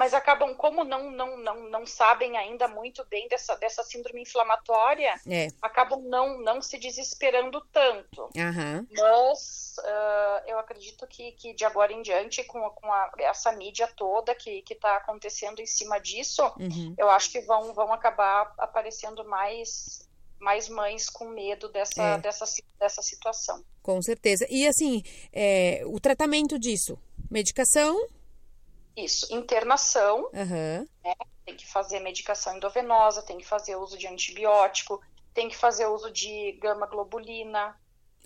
mas 0.04 0.12
acabam, 0.12 0.54
como 0.54 0.84
não, 0.84 1.10
não, 1.10 1.38
não, 1.38 1.70
não 1.70 1.86
sabem 1.86 2.36
ainda 2.36 2.68
muito 2.68 3.02
bem 3.06 3.26
dessa, 3.26 3.56
dessa 3.56 3.82
síndrome 3.82 4.20
inflamatória, 4.20 5.14
é. 5.26 5.48
acabam 5.62 5.98
não, 6.02 6.42
não 6.42 6.60
se 6.60 6.76
desesperando 6.76 7.58
tanto. 7.72 8.24
Uhum. 8.36 8.86
Mas 8.92 9.76
uh, 9.78 10.46
eu 10.46 10.58
acredito 10.58 11.06
que, 11.06 11.32
que 11.32 11.54
de 11.54 11.64
agora 11.64 11.90
em 11.90 12.02
diante, 12.02 12.44
com, 12.44 12.60
com 12.68 12.92
a, 12.92 13.12
essa 13.20 13.50
mídia 13.52 13.88
toda 13.96 14.34
que 14.34 14.62
está 14.68 14.98
acontecendo 14.98 15.60
em 15.60 15.66
cima 15.66 15.98
disso, 15.98 16.42
uhum. 16.60 16.94
eu 16.98 17.08
acho 17.08 17.30
que 17.30 17.40
vão, 17.40 17.72
vão 17.72 17.90
acabar 17.90 18.52
aparecendo 18.58 19.24
mais, 19.24 20.06
mais 20.38 20.68
mães 20.68 21.08
com 21.08 21.28
medo 21.30 21.70
dessa, 21.70 22.02
é. 22.02 22.18
dessa, 22.18 22.44
dessa 22.78 23.00
situação. 23.00 23.64
Com 23.82 24.02
certeza. 24.02 24.46
E 24.50 24.66
assim, 24.66 25.02
é, 25.32 25.80
o 25.86 25.98
tratamento 25.98 26.58
disso? 26.58 26.98
Medicação? 27.30 28.06
Isso, 28.96 29.26
internação, 29.34 30.30
uhum. 30.32 30.88
né? 31.02 31.14
tem 31.44 31.56
que 31.56 31.66
fazer 31.66 32.00
medicação 32.00 32.56
endovenosa, 32.56 33.22
tem 33.22 33.38
que 33.38 33.46
fazer 33.46 33.76
uso 33.76 33.98
de 33.98 34.06
antibiótico, 34.06 35.00
tem 35.34 35.48
que 35.48 35.56
fazer 35.56 35.86
uso 35.86 36.10
de 36.10 36.52
gama 36.60 36.86
globulina, 36.86 37.76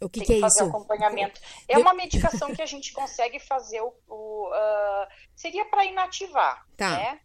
o 0.01 0.09
que, 0.09 0.21
tem 0.21 0.27
que, 0.27 0.33
que 0.35 0.39
é 0.39 0.41
fazer 0.41 0.63
isso? 0.63 0.71
acompanhamento. 0.71 1.41
É 1.67 1.77
uma 1.77 1.93
medicação 1.93 2.55
que 2.55 2.63
a 2.63 2.67
gente 2.67 2.93
consegue 2.93 3.41
fazer 3.41 3.81
o. 3.81 3.93
o 4.07 4.49
uh, 4.49 5.09
seria 5.35 5.65
para 5.65 5.85
inativar, 5.85 6.65
tá. 6.77 6.91
né? 6.91 7.21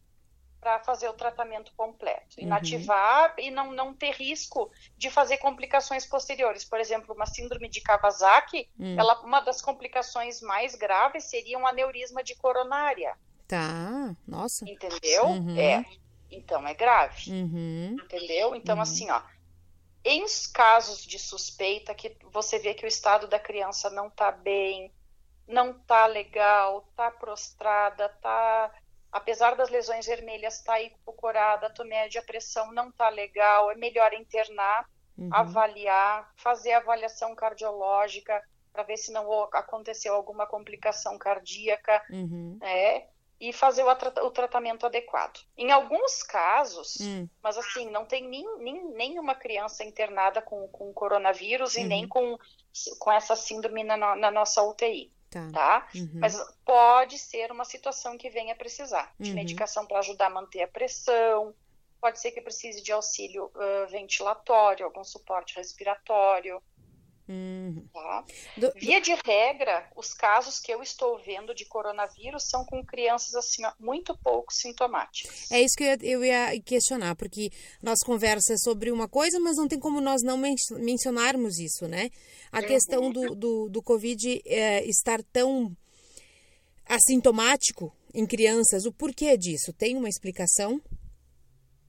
Para 0.60 0.80
fazer 0.80 1.08
o 1.08 1.14
tratamento 1.14 1.72
completo. 1.76 2.38
Uhum. 2.38 2.46
Inativar 2.46 3.36
uhum. 3.38 3.44
e 3.44 3.52
não, 3.52 3.72
não 3.72 3.94
ter 3.94 4.12
risco 4.12 4.72
de 4.98 5.12
fazer 5.12 5.38
complicações 5.38 6.06
posteriores. 6.06 6.66
Por 6.66 6.80
exemplo, 6.80 7.14
uma 7.14 7.28
síndrome 7.28 7.70
de 7.70 7.82
Kawasaki, 7.82 8.68
uhum. 8.80 9.00
ela, 9.00 9.22
uma 9.22 9.42
das 9.42 9.62
complicações 9.62 10.42
mais 10.42 10.74
graves 10.74 11.26
seria 11.26 11.60
um 11.60 11.68
aneurisma 11.68 12.24
de 12.24 12.36
coronária. 12.36 13.16
Tá, 13.54 14.16
nossa. 14.28 14.66
Entendeu? 14.68 15.26
Uhum. 15.26 15.56
É. 15.56 15.86
Então 16.32 16.68
é 16.68 16.74
grave. 16.74 17.32
Uhum. 17.32 17.96
Entendeu? 18.04 18.56
Então, 18.56 18.78
uhum. 18.78 18.82
assim, 18.82 19.12
ó. 19.12 19.22
Em 20.04 20.26
casos 20.52 21.06
de 21.06 21.20
suspeita, 21.20 21.94
que 21.94 22.18
você 22.32 22.58
vê 22.58 22.74
que 22.74 22.84
o 22.84 22.88
estado 22.88 23.28
da 23.28 23.40
criança 23.40 23.92
não 23.92 24.10
tá 24.10 24.32
bem, 24.32 24.92
não 25.48 25.72
tá 25.72 26.08
legal, 26.08 26.90
tá 26.96 27.12
prostrada, 27.12 28.10
tá. 28.24 28.74
Apesar 29.12 29.56
das 29.56 29.70
lesões 29.70 30.08
vermelhas, 30.08 30.64
tá 30.64 30.82
hipocorada, 30.82 31.72
a 31.78 31.84
média 31.84 32.22
a 32.22 32.26
pressão 32.26 32.72
não 32.74 32.92
tá 32.92 33.08
legal, 33.10 33.70
é 33.70 33.76
melhor 33.76 34.12
internar, 34.14 34.90
uhum. 35.16 35.30
avaliar, 35.32 36.34
fazer 36.38 36.72
avaliação 36.72 37.36
cardiológica 37.36 38.44
para 38.74 38.82
ver 38.82 38.98
se 38.98 39.12
não 39.12 39.32
aconteceu 39.54 40.16
alguma 40.16 40.48
complicação 40.48 41.20
cardíaca, 41.20 42.04
uhum. 42.10 42.58
E 43.44 43.52
fazer 43.52 43.84
o, 43.84 43.90
o, 44.26 44.32
tratamento 44.32 44.86
adequado. 44.86 45.42
Em 45.58 45.70
alguns 45.70 46.24
casos, 46.24 46.98
hum. 47.02 47.28
mas 47.42 47.58
assim, 47.58 47.90
não 47.90 48.06
tem 48.06 48.26
nem, 48.26 48.46
nem, 48.60 48.86
nenhuma 48.92 49.36
criança 49.36 49.84
internada 49.84 50.42
com, 50.42 50.66
com 50.70 50.94
coronavírus 50.94 51.76
uhum. 51.76 51.82
e 51.82 51.84
nem 51.84 52.08
com, 52.08 52.40
com 53.00 53.12
essa 53.12 53.36
síndrome 53.36 53.84
na, 53.84 53.98
na 54.16 54.32
nossa 54.32 54.64
UTI. 54.64 55.12
Tá. 55.30 55.50
tá? 55.52 55.88
Uhum. 55.94 56.12
Mas 56.14 56.42
pode 56.64 57.18
ser 57.20 57.52
uma 57.52 57.66
situação 57.66 58.18
que 58.18 58.30
venha 58.30 58.56
precisar 58.56 59.14
de 59.20 59.32
uhum. 59.32 59.36
medicação 59.36 59.86
para 59.86 60.00
ajudar 60.00 60.28
a 60.28 60.30
manter 60.30 60.62
a 60.62 60.68
pressão, 60.68 61.54
pode 62.00 62.22
ser 62.22 62.32
que 62.32 62.40
precise 62.40 62.82
de 62.82 62.94
auxílio 62.94 63.52
uh, 63.56 63.90
ventilatório, 63.90 64.86
algum 64.86 65.04
suporte 65.04 65.56
respiratório. 65.56 66.64
Uhum. 67.28 67.88
Tá? 67.94 68.26
Do... 68.58 68.72
Via 68.76 69.00
de 69.00 69.14
regra, 69.26 69.90
os 69.96 70.14
casos 70.14 70.60
que 70.60 70.74
eu 70.74 70.82
estou 70.82 71.18
vendo 71.20 71.56
de 71.56 71.66
coronavírus 71.66 72.44
são 72.50 72.66
com 72.66 72.84
crianças 72.86 73.34
assim 73.36 73.64
muito 73.80 74.18
pouco 74.18 74.54
sintomáticas. 74.54 75.50
É 75.52 75.62
isso 75.62 75.76
que 75.78 75.98
eu 76.02 76.24
ia, 76.24 76.60
questionar, 76.62 77.16
porque 77.16 77.50
nós 77.82 78.00
conversamos 78.00 78.62
sobre 78.62 78.92
uma 78.92 79.08
coisa, 79.08 79.40
mas 79.40 79.56
não 79.56 79.68
tem 79.68 79.80
como 79.80 80.02
nós 80.02 80.22
não 80.22 80.38
men 80.38 80.56
mencionarmos 80.80 81.60
isso, 81.60 81.88
né? 81.88 82.10
A 82.52 82.60
uhum. 82.60 82.68
questão 82.68 83.12
do, 83.12 83.36
do, 83.36 83.70
do 83.70 83.82
Covid 83.82 84.42
é, 84.46 84.86
estar 84.86 85.24
tão 85.32 85.76
assintomático 86.86 87.96
em 88.14 88.26
crianças, 88.26 88.86
o 88.86 88.92
porquê 88.92 89.38
disso? 89.38 89.74
Tem 89.74 89.96
uma 89.96 90.10
explicação? 90.10 90.82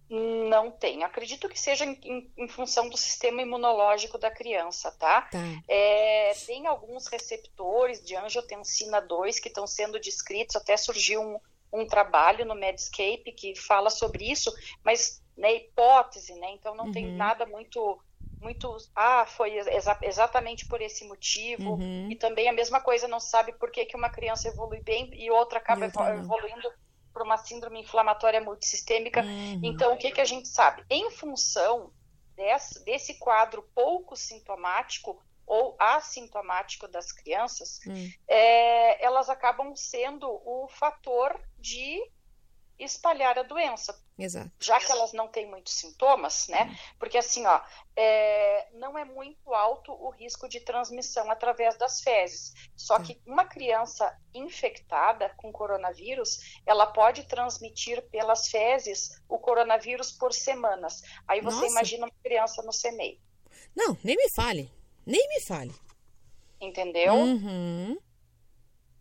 Não 0.09 0.71
tem. 0.71 1.03
Acredito 1.03 1.49
que 1.49 1.59
seja 1.59 1.85
em, 1.85 2.31
em, 2.37 2.49
função 2.49 2.89
do 2.89 2.97
sistema 2.97 3.41
imunológico 3.41 4.19
da 4.19 4.31
criança, 4.31 4.93
tá? 4.93 5.23
tá. 5.23 5.39
É, 5.67 6.33
tem 6.47 6.67
alguns 6.67 7.07
receptores 7.07 8.05
de 8.05 8.15
angiotensina 8.15 9.01
2 9.01 9.41
que 9.41 9.49
estão 9.49 9.67
sendo 9.67 9.99
descritos, 9.99 10.57
até 10.57 10.77
surgiu 10.77 11.23
um, 11.23 11.41
um 11.73 11.87
trabalho 11.87 12.45
no 12.45 12.55
Medscape 12.55 13.33
que 13.33 13.55
fala 13.55 13.89
sobre 13.89 14.31
isso, 14.31 14.55
mas 14.85 15.23
na 15.37 15.49
né, 15.49 15.57
hipótese, 15.57 16.35
né? 16.35 16.51
Então 16.53 16.75
não 16.75 16.87
uhum. 16.87 16.93
tem 16.93 17.07
nada 17.07 17.45
muito 17.47 17.99
muito 18.41 18.77
ah 18.95 19.25
foi 19.25 19.57
exa 19.57 19.99
exatamente 20.03 20.67
por 20.67 20.83
esse 20.83 21.07
motivo 21.09 21.77
uhum. 21.77 22.11
e 22.11 22.15
também 22.15 22.47
a 22.47 22.53
mesma 22.53 22.79
coisa 22.79 23.09
não 23.09 23.19
sabe 23.19 23.55
por 23.55 23.71
que, 23.71 23.87
que 23.87 23.97
uma 23.97 24.11
criança 24.11 24.49
evolui 24.49 24.81
bem 24.83 25.11
e 25.15 25.31
outra 25.31 25.59
acaba 25.59 25.87
e 25.87 25.89
evoluindo 25.89 26.71
por 27.15 27.23
uma 27.23 27.39
síndrome 27.39 27.81
inflamatória 27.81 28.41
multissistêmica. 28.41 29.23
Uhum. 29.23 29.61
Então, 29.63 29.95
o 29.95 29.97
que, 29.97 30.11
que 30.11 30.21
a 30.21 30.25
gente 30.25 30.49
sabe? 30.49 30.85
Em 30.91 31.11
função 31.13 31.93
desse, 32.35 32.85
desse 32.85 33.15
quadro 33.15 33.63
pouco 33.73 34.17
sintomático 34.17 35.23
ou 35.47 35.77
assintomático 35.79 36.89
das 36.89 37.13
crianças, 37.13 37.79
uhum. 37.87 38.11
é, 38.27 39.05
elas 39.05 39.29
acabam 39.29 39.77
sendo 39.77 40.27
o 40.29 40.67
fator 40.69 41.41
de 41.59 42.03
espalhar 42.79 43.39
a 43.39 43.43
doença. 43.43 43.99
Exato. 44.19 44.51
Já 44.61 44.79
que 44.79 44.91
elas 44.91 45.13
não 45.13 45.29
têm 45.29 45.49
muitos 45.49 45.75
sintomas, 45.75 46.47
né? 46.49 46.65
Uhum. 46.65 46.77
Porque 46.99 47.19
assim, 47.19 47.45
ó, 47.47 47.61
é, 47.97 48.69
não 48.75 48.97
é 48.97 49.05
muito 49.05 49.53
alto 49.53 49.93
o 49.93 50.11
risco 50.11 50.49
de 50.49 50.61
transmissão 50.61 51.31
através 51.31 51.77
das 51.77 52.01
fezes. 52.01 52.53
Só 52.77 52.99
que 52.99 53.21
uma 53.27 53.45
criança 53.45 54.17
infectada 54.33 55.31
com 55.37 55.53
coronavírus, 55.53 56.61
ela 56.65 56.87
pode 56.87 57.25
transmitir 57.25 58.03
pelas 58.11 58.49
fezes 58.49 59.21
o 59.29 59.39
coronavírus 59.39 60.13
por 60.13 60.33
semanas. 60.33 61.03
Aí 61.27 61.41
você 61.41 61.63
Nossa. 61.63 61.73
imagina 61.73 62.07
uma 62.07 62.15
criança 62.23 62.63
no 62.63 62.71
CMEI. 62.71 63.21
Não, 63.75 63.97
nem 64.05 64.17
me 64.17 64.31
fale. 64.31 64.71
Nem 65.05 65.29
me 65.29 65.41
fale. 65.41 65.75
Entendeu? 66.61 67.15
Uhum 67.15 67.99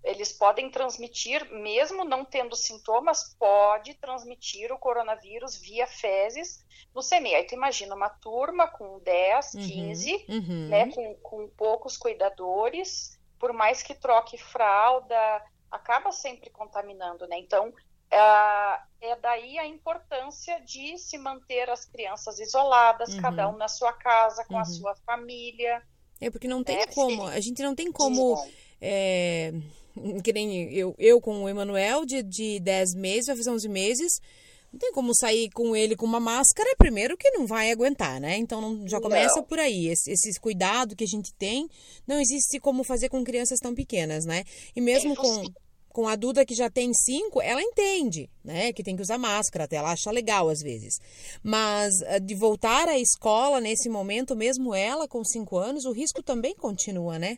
eles 0.03 0.33
podem 0.33 0.69
transmitir, 0.69 1.49
mesmo 1.51 2.03
não 2.03 2.25
tendo 2.25 2.55
sintomas, 2.55 3.35
pode 3.39 3.93
transmitir 3.93 4.71
o 4.71 4.77
coronavírus 4.77 5.55
via 5.55 5.87
fezes 5.87 6.63
no 6.93 7.01
CME. 7.01 7.35
Aí 7.35 7.45
tu 7.45 7.55
imagina 7.55 7.95
uma 7.95 8.09
turma 8.09 8.67
com 8.67 8.99
10, 8.99 9.51
15, 9.51 10.25
uhum, 10.27 10.35
uhum. 10.35 10.67
né, 10.67 10.91
com, 10.91 11.15
com 11.15 11.47
poucos 11.55 11.95
cuidadores, 11.95 13.17
por 13.39 13.53
mais 13.53 13.81
que 13.81 13.95
troque 13.95 14.37
fralda, 14.37 15.41
acaba 15.71 16.11
sempre 16.11 16.49
contaminando, 16.49 17.25
né? 17.27 17.39
Então, 17.39 17.69
uh, 17.69 18.83
é 19.01 19.15
daí 19.21 19.57
a 19.57 19.65
importância 19.65 20.59
de 20.61 20.97
se 20.97 21.17
manter 21.17 21.69
as 21.69 21.85
crianças 21.85 22.39
isoladas, 22.39 23.13
uhum. 23.15 23.21
cada 23.21 23.49
um 23.49 23.57
na 23.57 23.69
sua 23.69 23.93
casa, 23.93 24.45
com 24.45 24.55
a 24.55 24.59
uhum. 24.59 24.65
sua 24.65 24.95
família. 25.05 25.81
É 26.21 26.29
porque 26.29 26.47
não 26.47 26.63
tem 26.63 26.77
né? 26.77 26.87
como, 26.87 27.25
a 27.25 27.39
gente 27.39 27.61
não 27.63 27.73
tem 27.73 27.91
como 27.91 28.35
é, 28.79 29.53
que 30.23 30.33
nem 30.33 30.73
eu, 30.73 30.95
eu 30.97 31.21
com 31.21 31.43
o 31.43 31.49
Emanuel, 31.49 32.05
de, 32.05 32.23
de 32.23 32.59
10 32.59 32.95
meses, 32.95 33.27
vai 33.27 33.35
fazer 33.35 33.49
11 33.51 33.69
meses, 33.69 34.19
Não 34.71 34.79
tem 34.79 34.91
como 34.91 35.15
sair 35.15 35.49
com 35.51 35.75
ele 35.75 35.95
com 35.95 36.05
uma 36.05 36.19
máscara, 36.19 36.75
primeiro 36.77 37.15
que 37.15 37.29
não 37.31 37.45
vai 37.45 37.71
aguentar, 37.71 38.19
né? 38.19 38.37
Então 38.37 38.59
não, 38.59 38.87
já 38.87 38.99
começa 38.99 39.35
Não. 39.35 39.43
por 39.43 39.59
aí. 39.59 39.87
Esse, 39.87 40.11
esse 40.11 40.39
cuidado 40.39 40.95
que 40.95 41.03
a 41.03 41.07
gente 41.07 41.33
tem, 41.35 41.69
não 42.07 42.19
existe 42.19 42.59
como 42.59 42.83
fazer 42.83 43.09
com 43.09 43.23
crianças 43.23 43.59
tão 43.59 43.75
pequenas, 43.75 44.25
né? 44.25 44.43
E 44.75 44.81
mesmo 44.81 45.15
com, 45.15 45.27
impossível. 45.27 45.61
com 45.89 46.07
a 46.07 46.15
Duda 46.15 46.43
que 46.43 46.55
já 46.55 46.71
tem 46.71 46.91
cinco, 46.91 47.39
ela 47.39 47.61
entende, 47.61 48.27
né? 48.43 48.73
Que 48.73 48.83
tem 48.83 48.95
que 48.95 49.03
usar 49.03 49.19
máscara, 49.19 49.65
até 49.65 49.75
ela 49.75 49.91
acha 49.91 50.09
legal 50.09 50.49
às 50.49 50.61
vezes. 50.61 50.99
Mas 51.43 52.01
ah, 52.01 52.17
de 52.17 52.33
voltar 52.33 52.87
à 52.89 52.97
escola 52.97 53.61
nesse 53.61 53.87
momento, 53.89 54.35
mesmo 54.35 54.73
ela 54.73 55.07
com 55.07 55.23
cinco 55.23 55.55
anos, 55.57 55.85
o 55.85 55.91
risco 55.91 56.23
também 56.23 56.55
continua, 56.55 57.19
né? 57.19 57.37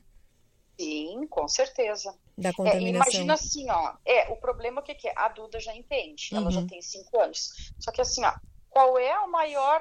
Sim, 0.80 1.26
com 1.30 1.48
certeza. 1.48 2.14
Da 2.38 2.50
É, 2.50 2.54
contaminação. 2.54 3.13
imagina 3.13 3.34
assim, 3.34 3.70
ó. 3.72 3.94
É, 4.06 4.30
o 4.32 4.36
problema 4.38 4.82
o 4.82 4.84
que, 4.84 4.94
que 4.96 5.08
é? 5.08 5.13
A 5.15 5.30
Duda 5.30 5.60
já 5.60 5.74
entende, 5.75 6.30
ela 6.34 6.51
já 6.51 6.60
Uhum. 6.62 6.68
tem 6.68 6.82
cinco 6.82 7.20
anos. 7.22 7.72
Só 7.80 7.92
que 7.92 8.01
assim, 8.01 8.24
ó, 8.25 8.34
qual 8.70 8.98
é 8.98 9.12
a 9.12 9.25
maior 9.27 9.80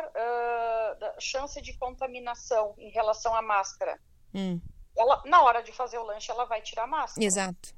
da- 1.01 1.15
chance 1.21 1.61
de 1.61 1.77
contaminação 1.79 2.75
em 2.79 2.91
relação 2.91 3.35
à 3.35 3.43
máscara? 3.43 3.99
Hum, 4.35 4.61
Ela, 4.97 5.21
na 5.25 5.43
hora 5.43 5.61
de 5.63 5.73
fazer 5.73 5.99
o 5.99 6.05
lanche, 6.05 6.31
ela 6.31 6.45
vai 6.45 6.63
tirar 6.63 6.85
a 6.85 6.87
máscara. 6.87 7.27
exato. 7.27 7.75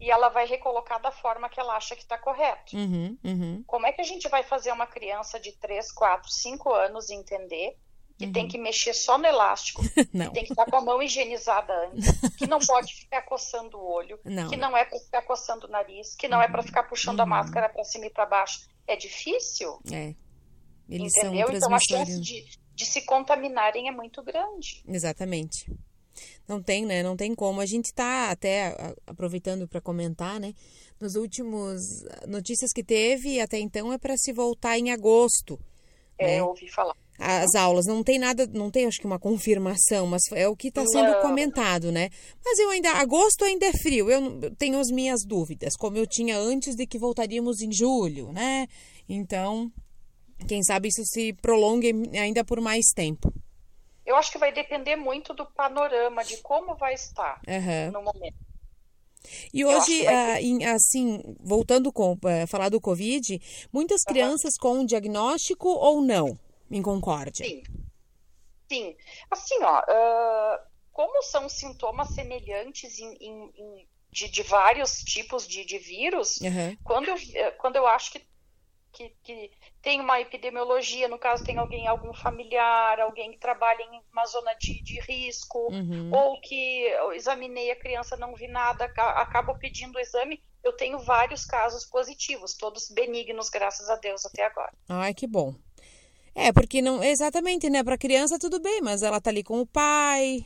E 0.00 0.10
ela 0.10 0.28
vai 0.28 0.46
recolocar 0.46 1.00
da 1.00 1.10
forma 1.10 1.48
que 1.48 1.58
ela 1.58 1.74
acha 1.74 1.96
que 1.96 2.02
está 2.02 2.16
correto. 2.18 2.76
Uhum, 2.76 3.18
uhum. 3.24 3.64
Como 3.66 3.86
é 3.86 3.92
que 3.92 4.00
a 4.02 4.04
gente 4.04 4.28
vai 4.28 4.42
fazer 4.44 4.70
uma 4.70 4.86
criança 4.86 5.40
de 5.40 5.52
3, 5.58 5.90
4, 5.90 6.30
5 6.30 6.72
anos 6.72 7.08
entender 7.10 7.76
que 8.18 8.26
Uhum. 8.26 8.32
tem 8.32 8.48
que 8.48 8.58
mexer 8.58 8.92
só 8.94 9.16
no 9.16 9.24
elástico, 9.26 9.80
que 9.94 10.30
tem 10.32 10.44
que 10.44 10.52
estar 10.52 10.64
com 10.66 10.76
a 10.76 10.80
mão 10.80 11.00
higienizada 11.02 11.72
antes, 11.86 12.36
que 12.36 12.46
não 12.48 12.58
pode 12.58 12.92
ficar 12.94 13.22
coçando 13.22 13.78
o 13.78 13.84
olho, 13.92 14.18
Não, 14.24 14.50
que 14.50 14.56
não. 14.56 14.70
não 14.70 14.76
é 14.76 14.84
para 14.84 14.98
ficar 14.98 15.22
coçando 15.22 15.66
o 15.66 15.70
nariz, 15.70 16.14
que 16.16 16.26
não 16.28 16.42
é 16.42 16.48
para 16.48 16.62
ficar 16.62 16.82
puxando 16.82 17.20
a 17.20 17.22
Uhum. 17.22 17.28
máscara 17.30 17.68
para 17.68 17.84
cima 17.84 18.06
e 18.06 18.10
para 18.10 18.26
baixo. 18.26 18.66
É 18.86 18.96
difícil, 18.96 19.78
É. 19.92 20.14
Eles 20.88 21.14
entendeu? 21.16 21.48
Então 21.52 21.74
a 21.74 21.78
chance 21.78 22.18
de, 22.20 22.44
de 22.74 22.86
se 22.86 23.02
contaminarem 23.02 23.88
é 23.88 23.92
muito 23.92 24.22
grande. 24.22 24.82
Exatamente. 24.88 25.70
Não 26.48 26.62
tem, 26.62 26.86
né? 26.86 27.02
Não 27.02 27.14
tem 27.14 27.34
como. 27.34 27.60
A 27.60 27.66
gente 27.66 27.92
tá 27.92 28.30
até 28.30 28.68
a- 28.68 28.94
aproveitando 29.06 29.68
para 29.68 29.80
comentar, 29.82 30.40
né? 30.40 30.54
Nos 30.98 31.14
últimos 31.14 31.82
notícias 32.26 32.72
que 32.72 32.82
teve 32.82 33.38
até 33.40 33.58
então 33.58 33.92
é 33.92 33.98
para 33.98 34.16
se 34.16 34.32
voltar 34.32 34.78
em 34.78 34.90
agosto. 34.90 35.60
É, 36.18 36.26
né? 36.26 36.40
eu 36.40 36.46
ouvi 36.48 36.68
falar. 36.68 36.96
As 37.18 37.54
aulas 37.56 37.84
não 37.86 38.04
tem 38.04 38.18
nada, 38.18 38.46
não 38.46 38.70
tem 38.70 38.86
acho 38.86 39.00
que 39.00 39.06
uma 39.06 39.18
confirmação, 39.18 40.06
mas 40.06 40.22
é 40.32 40.46
o 40.46 40.56
que 40.56 40.68
está 40.68 40.84
sendo 40.86 41.12
Não. 41.12 41.20
comentado, 41.20 41.90
né? 41.90 42.10
Mas 42.44 42.58
eu 42.60 42.70
ainda, 42.70 42.92
agosto 42.92 43.44
ainda 43.44 43.66
é 43.66 43.72
frio, 43.72 44.08
eu, 44.08 44.54
tenho 44.54 44.78
as 44.78 44.88
minhas 44.88 45.24
dúvidas, 45.26 45.74
como 45.76 45.96
eu 45.96 46.06
tinha 46.06 46.38
antes 46.38 46.76
de 46.76 46.86
que 46.86 46.98
voltaríamos 46.98 47.60
em 47.60 47.72
julho, 47.72 48.32
né? 48.32 48.68
Então, 49.08 49.72
quem 50.46 50.62
sabe 50.62 50.88
isso 50.88 51.04
se 51.04 51.32
prolongue 51.32 51.92
ainda 52.16 52.44
por 52.44 52.60
mais 52.60 52.86
tempo. 52.94 53.32
Eu 54.06 54.16
acho 54.16 54.30
que 54.30 54.38
vai 54.38 54.52
depender 54.52 54.96
muito 54.96 55.34
do 55.34 55.44
panorama, 55.44 56.24
de 56.24 56.36
como 56.38 56.76
vai 56.76 56.94
estar 56.94 57.40
Aham. 57.48 57.90
no 57.90 58.02
momento. 58.02 58.48
E 59.52 59.64
hoje, 59.64 60.06
ah, 60.06 60.38
assim, 60.74 61.20
voltando 61.40 61.92
com 61.92 62.16
eh, 62.24 62.46
falar 62.46 62.68
do 62.68 62.80
Covid, 62.80 63.40
muitas 63.72 64.02
crianças 64.02 64.54
com 64.56 64.84
diagnóstico 64.84 65.68
ou 65.68 66.00
não, 66.00 66.38
em 66.70 66.82
Concórdia? 66.82 67.44
Sim. 67.46 67.62
Sim. 68.70 68.96
Assim, 69.30 69.62
ó, 69.62 69.82
ah, 69.88 70.60
como 70.92 71.22
são 71.22 71.48
sintomas 71.48 72.08
semelhantes 72.10 72.98
em, 72.98 73.14
em- 73.20 73.52
em- 73.56 73.88
de, 74.10 74.28
de 74.28 74.42
vários 74.42 75.02
tipos 75.04 75.46
de, 75.46 75.64
de 75.64 75.78
vírus, 75.78 76.40
Aham. 76.42 76.76
quando 76.84 77.08
eu, 77.08 77.16
eh, 77.34 77.50
quando 77.52 77.76
eu 77.76 77.86
acho 77.86 78.10
que, 78.12 78.26
que, 78.92 79.10
que 79.22 79.50
tem 79.82 80.00
uma 80.00 80.20
epidemiologia, 80.20 81.06
no 81.08 81.18
caso 81.18 81.44
tem 81.44 81.58
alguém, 81.58 81.86
algum 81.86 82.12
familiar, 82.14 83.00
alguém 83.00 83.32
que 83.32 83.38
trabalha 83.38 83.82
em 83.82 84.02
uma 84.12 84.26
zona 84.26 84.52
de, 84.54 84.82
de 84.82 85.00
risco, 85.00 85.58
Uhum. 85.72 86.10
ou 86.12 86.40
que 86.40 86.80
eu 86.82 87.12
examinei 87.12 87.70
a 87.70 87.76
criança, 87.78 88.16
não 88.16 88.34
vi 88.34 88.48
nada, 88.48 88.86
aca- 88.86 89.20
acabo 89.20 89.54
pedindo 89.54 89.96
o 89.96 90.00
exame, 90.00 90.42
eu 90.64 90.72
tenho 90.72 90.98
vários 91.00 91.44
casos 91.44 91.84
positivos, 91.86 92.54
todos 92.54 92.90
benignos, 92.90 93.48
graças 93.50 93.88
a 93.88 93.96
Deus, 93.96 94.24
até 94.26 94.44
agora. 94.44 94.72
Ai, 94.88 95.14
que 95.14 95.26
bom. 95.26 95.54
É, 96.38 96.52
porque 96.52 96.80
não. 96.80 97.02
Exatamente, 97.02 97.68
né? 97.68 97.82
Para 97.82 97.98
criança 97.98 98.38
tudo 98.38 98.60
bem, 98.60 98.80
mas 98.80 99.02
ela 99.02 99.20
tá 99.20 99.28
ali 99.28 99.42
com 99.42 99.60
o 99.60 99.66
pai, 99.66 100.44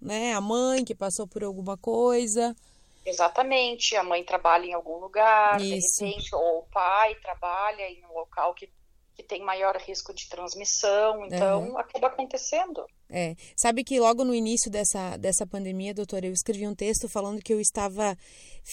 né? 0.00 0.32
A 0.32 0.40
mãe 0.40 0.82
que 0.82 0.94
passou 0.94 1.26
por 1.28 1.44
alguma 1.44 1.76
coisa. 1.76 2.56
Exatamente, 3.04 3.94
a 3.94 4.02
mãe 4.02 4.24
trabalha 4.24 4.64
em 4.64 4.72
algum 4.72 4.96
lugar, 4.96 5.60
Isso. 5.60 5.98
de 5.98 6.06
repente, 6.06 6.34
ou 6.34 6.60
o 6.60 6.66
pai 6.72 7.14
trabalha 7.16 7.82
em 7.90 8.02
um 8.06 8.14
local 8.14 8.54
que, 8.54 8.70
que 9.14 9.22
tem 9.22 9.42
maior 9.42 9.76
risco 9.76 10.14
de 10.14 10.26
transmissão, 10.26 11.22
então 11.26 11.76
acaba 11.76 12.06
acontecendo. 12.06 12.86
É. 13.10 13.36
Sabe 13.54 13.84
que 13.84 14.00
logo 14.00 14.24
no 14.24 14.34
início 14.34 14.70
dessa, 14.70 15.18
dessa 15.18 15.46
pandemia, 15.46 15.92
doutora, 15.92 16.24
eu 16.26 16.32
escrevi 16.32 16.66
um 16.66 16.74
texto 16.74 17.06
falando 17.06 17.42
que 17.42 17.52
eu 17.52 17.60
estava 17.60 18.16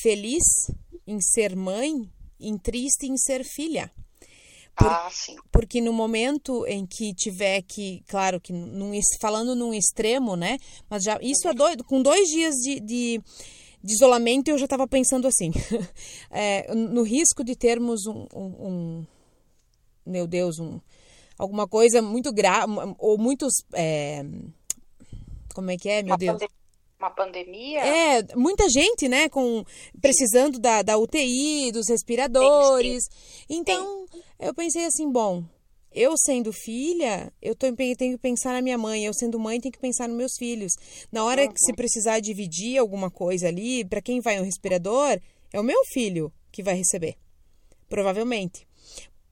feliz 0.01 0.71
em 1.05 1.19
ser 1.19 1.53
mãe 1.53 2.09
e 2.39 2.57
triste 2.59 3.07
em 3.07 3.17
ser 3.17 3.43
filha. 3.43 3.91
Por- 4.75 4.87
Ah, 4.87 5.09
sim. 5.11 5.35
Porque 5.51 5.79
no 5.81 5.91
momento 5.93 6.65
em 6.65 6.85
que 6.85 7.13
tiver 7.13 7.61
que, 7.61 8.01
claro 8.07 8.39
que 8.39 8.51
num, 8.53 8.91
falando 9.19 9.55
num 9.55 9.73
extremo, 9.73 10.35
né? 10.35 10.57
Mas 10.89 11.03
já 11.03 11.17
isso 11.21 11.47
é 11.47 11.53
doido. 11.53 11.83
Com 11.83 12.01
dois 12.01 12.27
dias 12.29 12.55
de, 12.55 12.79
de, 12.79 13.21
de 13.83 13.93
isolamento 13.93 14.47
eu 14.49 14.57
já 14.57 14.65
estava 14.65 14.87
pensando 14.87 15.27
assim, 15.27 15.51
é, 16.29 16.71
no 16.73 17.03
risco 17.03 17.43
de 17.43 17.55
termos 17.55 18.05
um, 18.07 18.25
um- 18.33 18.67
um- 18.67 19.07
meu 20.05 20.25
Deus, 20.25 20.57
um, 20.59 20.79
alguma 21.37 21.67
coisa 21.67 22.01
muito 22.01 22.31
grave 22.33 22.71
ou 22.97 23.17
muitos, 23.17 23.53
é, 23.73 24.23
como 25.53 25.69
é 25.69 25.77
que 25.77 25.89
é, 25.89 26.01
meu 26.01 26.13
Uma, 26.13 26.17
Deus? 26.17 26.41
uma 26.99 27.09
pandemia, 27.11 27.79
É, 27.81 28.35
muita 28.35 28.69
gente, 28.69 29.07
né, 29.09 29.27
com 29.29 29.63
precisando 29.99 30.59
da, 30.59 30.81
da 30.81 30.97
UTI, 30.97 31.71
dos 31.71 31.87
respiradores. 31.89 33.03
Então, 33.49 34.00
eu 34.41 34.53
pensei 34.53 34.85
assim, 34.85 35.09
bom, 35.09 35.43
eu 35.91 36.15
sendo 36.17 36.51
filha, 36.51 37.31
eu 37.41 37.53
tenho 37.53 37.75
que 37.75 38.17
pensar 38.17 38.53
na 38.53 38.61
minha 38.61 38.77
mãe, 38.77 39.05
eu 39.05 39.13
sendo 39.13 39.39
mãe, 39.39 39.59
tenho 39.59 39.71
que 39.71 39.79
pensar 39.79 40.07
nos 40.07 40.17
meus 40.17 40.31
filhos. 40.37 40.73
Na 41.11 41.23
hora 41.23 41.47
que 41.47 41.59
se 41.59 41.73
precisar 41.73 42.19
dividir 42.19 42.77
alguma 42.77 43.11
coisa 43.11 43.47
ali, 43.47 43.85
para 43.85 44.01
quem 44.01 44.19
vai 44.19 44.37
no 44.37 44.45
respirador, 44.45 45.19
é 45.53 45.59
o 45.59 45.63
meu 45.63 45.83
filho 45.93 46.33
que 46.51 46.63
vai 46.63 46.75
receber. 46.75 47.15
Provavelmente. 47.87 48.67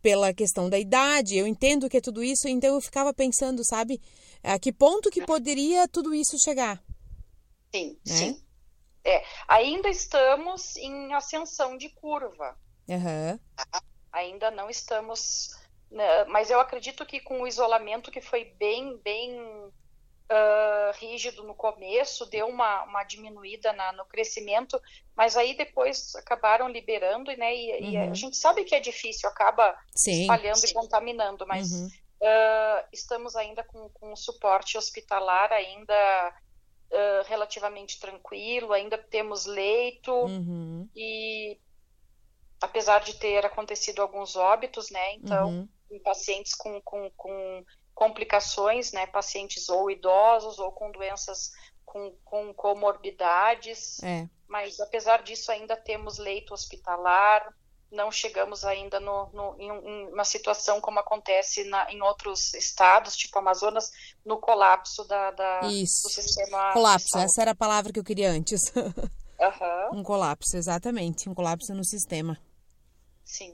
Pela 0.02 0.34
questão 0.34 0.69
da 0.69 0.78
idade, 0.78 1.38
eu 1.38 1.48
entendo 1.48 1.89
que 1.89 1.98
é 1.98 2.02
tudo 2.02 2.24
isso, 2.24 2.48
então 2.48 2.76
eu 2.76 2.82
ficava 2.82 3.13
pensando, 3.13 3.65
sabe, 3.65 4.00
a 4.43 4.58
que 4.58 4.72
ponto 4.72 5.10
que 5.10 5.26
poderia 5.26 5.88
tudo 5.88 6.13
isso 6.13 6.38
chegar. 6.39 6.82
sim, 7.74 7.98
né? 8.06 8.13
sim. 8.13 8.43
É, 9.04 9.24
ainda 9.48 9.89
estamos 9.89 10.76
em 10.78 11.13
ascensão 11.13 11.78
de 11.78 11.89
curva. 11.89 12.58
Aham. 12.89 13.39
Ainda 14.12 14.50
não 14.52 14.69
estamos, 14.69 15.50
né, 15.91 16.26
mas 16.26 16.50
eu 16.50 16.60
acredito 16.60 17.06
que 17.06 17.19
com 17.19 17.41
o 17.41 17.48
isolamento 17.48 18.12
que 18.12 18.22
foi 18.22 18.45
bem, 18.58 18.98
bem 19.04 19.72
ah, 20.30 20.91
rígido 21.00 21.43
no 21.43 21.56
começo, 21.56 22.26
deu 22.28 22.48
uma, 22.48 22.84
uma 22.84 23.04
diminuída 23.04 23.74
na- 23.74 23.91
no 23.93 24.06
crescimento, 24.06 24.80
mas 25.15 25.36
aí 25.36 25.56
depois 25.58 26.13
acabaram 26.15 26.67
liberando, 26.69 27.36
né? 27.36 27.54
E, 27.56 27.93
e 27.93 27.98
Uhum. 27.98 28.12
a 28.12 28.13
gente 28.13 28.38
sabe 28.38 28.63
que 28.63 28.76
é 28.76 28.80
difícil, 28.80 29.28
acaba 29.30 29.76
Sim. 29.95 30.22
espalhando 30.22 30.63
e 30.65 30.74
contaminando, 30.74 31.48
mas 31.48 31.72
Uhum. 31.72 31.88
ah, 32.24 32.86
estamos 32.93 33.36
ainda 33.36 33.63
com, 33.63 33.89
com 33.89 34.15
suporte 34.15 34.78
hospitalar 34.78 35.52
ainda 35.52 35.93
ah, 36.93 37.24
relativamente 37.28 38.00
tranquilo, 38.00 38.72
ainda 38.74 38.98
temos 38.98 39.45
leito 39.45 40.12
Uhum. 40.13 40.88
e 40.95 41.60
apesar 42.62 43.00
de 43.00 43.13
ter 43.19 43.45
acontecido 43.45 44.02
alguns 44.02 44.36
óbitos, 44.36 44.89
né? 44.91 45.13
Então, 45.15 45.50
Uhum. 45.50 45.69
em 45.91 46.00
pacientes 46.02 46.54
com, 46.56 46.82
com, 46.82 47.10
com 47.15 47.63
complicações, 47.93 48.91
né? 48.91 49.06
Pacientes 49.08 49.69
ou 49.69 49.89
idosos 49.91 50.60
ou 50.60 50.72
com 50.72 50.91
doenças 50.91 51.52
com, 51.86 52.15
com 52.24 52.54
comorbidades, 52.54 54.02
É. 54.04 54.28
mas 54.48 54.80
apesar 54.80 55.24
disso 55.24 55.52
ainda 55.52 55.76
temos 55.76 56.17
leito 56.19 56.54
hospitalar, 56.54 57.52
não 57.91 58.12
chegamos 58.12 58.63
ainda 58.63 59.00
no, 59.00 59.30
no, 59.34 59.56
em, 59.60 59.72
um- 59.72 60.10
uma 60.13 60.24
situação 60.24 60.80
como 60.80 61.00
acontece 61.00 61.63
na, 61.63 61.91
em 61.91 62.00
outros 62.04 62.54
estados, 62.54 63.15
tipo 63.15 63.39
Amazonas, 63.39 63.89
no 64.24 64.38
colapso 64.39 65.04
da, 65.08 65.32
da- 65.32 65.62
do 65.62 65.72
Isso. 65.72 66.08
sistema 66.10 66.74
Colapso, 66.74 67.17
essa 67.17 67.41
era 67.41 67.52
a 67.52 67.56
palavra 67.56 67.91
que 67.91 68.00
eu 68.00 68.04
queria 68.04 68.30
antes. 68.30 68.62
Aham, 69.41 69.89
um 69.93 70.04
colapso, 70.04 70.56
exatamente. 70.58 71.28
Um 71.30 71.34
colapso 71.34 71.74
no 71.74 71.84
sistema. 71.84 72.38
Sim. 73.30 73.54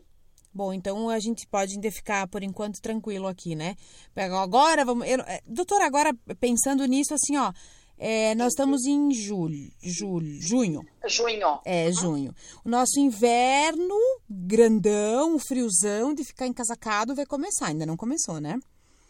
Bom, 0.54 0.72
então 0.72 1.10
a 1.10 1.20
gente 1.20 1.46
pode 1.48 1.74
ainda 1.74 1.92
ficar 1.92 2.28
por 2.30 2.42
enquanto 2.42 2.80
tranquilo 2.82 3.28
aqui, 3.28 3.56
né? 3.56 3.76
Agora 4.16 4.86
vamos. 4.86 5.06
eu- 5.06 5.20
é, 5.22 5.42
doutora, 5.46 5.86
agora 5.86 6.14
pensando 6.40 6.86
nisso, 6.86 7.14
assim, 7.14 7.36
ó. 7.36 7.52
É, 7.98 8.34
nós 8.36 8.54
estamos 8.54 8.86
em 8.86 9.12
julho, 9.14 9.72
julho, 9.82 10.42
junho. 10.42 10.86
Junho. 11.08 11.60
É, 11.66 11.92
junho. 11.92 12.34
O 12.64 12.70
nosso 12.70 13.00
inverno 13.00 13.96
grandão, 14.30 15.38
friozão 15.40 16.14
de 16.14 16.24
ficar 16.24 16.48
encasacado 16.48 17.14
vai 17.16 17.26
começar. 17.26 17.68
Ainda 17.68 17.86
não 17.86 17.98
começou, 17.98 18.40
né? 18.40 18.58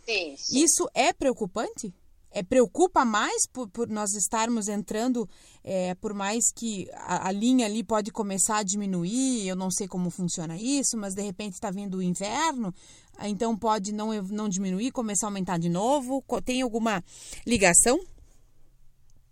Sim, 0.06 0.36
sim. 0.38 0.64
Isso 0.64 0.90
é 0.94 1.12
preocupante? 1.14 1.94
É, 2.32 2.44
preocupa 2.44 3.06
mais 3.06 3.48
por, 3.54 3.70
por 3.70 3.88
nós 3.88 4.14
estarmos 4.14 4.68
entrando, 4.68 5.28
é, 5.68 5.96
por 5.96 6.14
mais 6.14 6.52
que 6.56 6.88
a, 6.94 7.28
a 7.28 7.32
linha 7.32 7.66
ali 7.66 7.84
pode 7.84 8.12
começar 8.12 8.58
a 8.58 8.64
diminuir, 8.64 9.48
eu 9.48 9.56
não 9.56 9.72
sei 9.72 9.88
como 9.88 10.12
funciona 10.12 10.56
isso, 10.56 10.96
mas 10.96 11.16
de 11.16 11.24
repente 11.24 11.54
está 11.54 11.72
vindo 11.72 11.98
o 11.98 12.04
inverno, 12.04 12.72
então 13.22 13.58
pode 13.58 13.92
não, 13.92 14.14
não 14.24 14.48
diminuir, 14.48 14.92
começar 14.92 15.26
a 15.26 15.30
aumentar 15.30 15.58
de 15.58 15.68
novo? 15.68 16.24
Tem 16.46 16.62
alguma 16.62 17.04
ligação? 17.48 18.00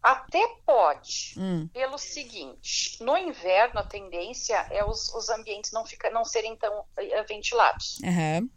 Até 0.02 0.42
pode, 0.66 1.36
Hum. 1.38 1.70
pelo 1.72 1.98
seguinte, 2.00 2.98
no 3.02 3.16
inverno 3.16 3.80
a 3.80 3.84
tendência 3.84 4.58
é 4.72 4.84
os, 4.84 5.14
os 5.14 5.30
ambientes 5.30 5.72
não, 5.72 5.86
fica, 5.86 6.10
não 6.10 6.26
serem 6.26 6.58
tão 6.58 6.84
eh, 6.98 7.24
ventilados. 7.24 8.02
Aham. 8.04 8.50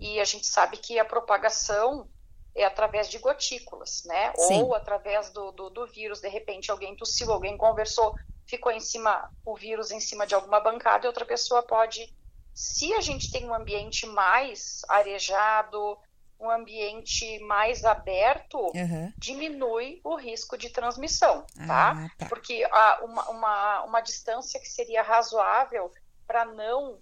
E 0.00 0.18
a 0.18 0.24
gente 0.24 0.46
sabe 0.46 0.78
que 0.78 0.98
a 0.98 1.04
propagação 1.04 2.08
é 2.54 2.64
através 2.64 3.08
de 3.08 3.18
gotículas, 3.18 4.04
né? 4.04 4.32
Sim. 4.36 4.62
Ou 4.62 4.74
através 4.74 5.30
do, 5.30 5.52
do, 5.52 5.70
do 5.70 5.86
vírus. 5.86 6.20
De 6.20 6.28
repente 6.28 6.70
alguém 6.70 6.94
tossiu, 6.94 7.32
alguém 7.32 7.56
conversou, 7.56 8.14
ficou 8.46 8.70
em 8.70 8.80
cima, 8.80 9.30
o 9.44 9.56
vírus 9.56 9.90
em 9.90 10.00
cima 10.00 10.26
de 10.26 10.34
alguma 10.34 10.60
bancada 10.60 11.06
e 11.06 11.08
outra 11.08 11.24
pessoa 11.24 11.62
pode. 11.62 12.14
Se 12.54 12.92
a 12.92 13.00
gente 13.00 13.30
tem 13.30 13.48
um 13.48 13.54
ambiente 13.54 14.06
mais 14.06 14.82
arejado, 14.88 15.98
um 16.38 16.50
ambiente 16.50 17.38
mais 17.38 17.84
aberto, 17.84 18.70
Aham. 18.76 19.12
diminui 19.16 20.00
o 20.04 20.16
risco 20.16 20.58
de 20.58 20.68
transmissão, 20.68 21.46
tá? 21.66 21.92
Ah, 21.92 22.10
tá. 22.18 22.28
Porque 22.28 22.68
a, 22.70 23.00
uma, 23.04 23.30
uma, 23.30 23.82
uma 23.84 24.00
distância 24.00 24.60
que 24.60 24.68
seria 24.68 25.02
razoável 25.02 25.90
para 26.26 26.44
não 26.44 26.98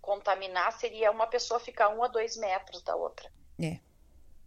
contaminar 0.00 0.72
seria 0.72 1.10
uma 1.10 1.26
pessoa 1.26 1.58
ficar 1.58 1.88
um 1.88 2.02
a 2.04 2.08
dois 2.08 2.36
metros 2.36 2.82
da 2.82 2.94
outra. 2.94 3.30
É. 3.60 3.80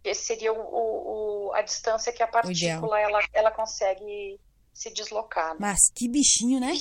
Esse 0.04 0.22
seria 0.26 0.52
o, 0.52 0.58
o- 0.60 1.48
o- 1.48 1.52
a 1.54 1.62
distância 1.62 2.12
que 2.12 2.22
a 2.22 2.26
partícula 2.28 2.98
ela, 3.00 3.20
ela 3.32 3.50
consegue 3.50 4.38
se 4.72 4.90
deslocar. 4.92 5.50
né? 5.50 5.56
Mas 5.60 5.90
que 5.94 6.08
bichinho, 6.08 6.60
né? 6.60 6.72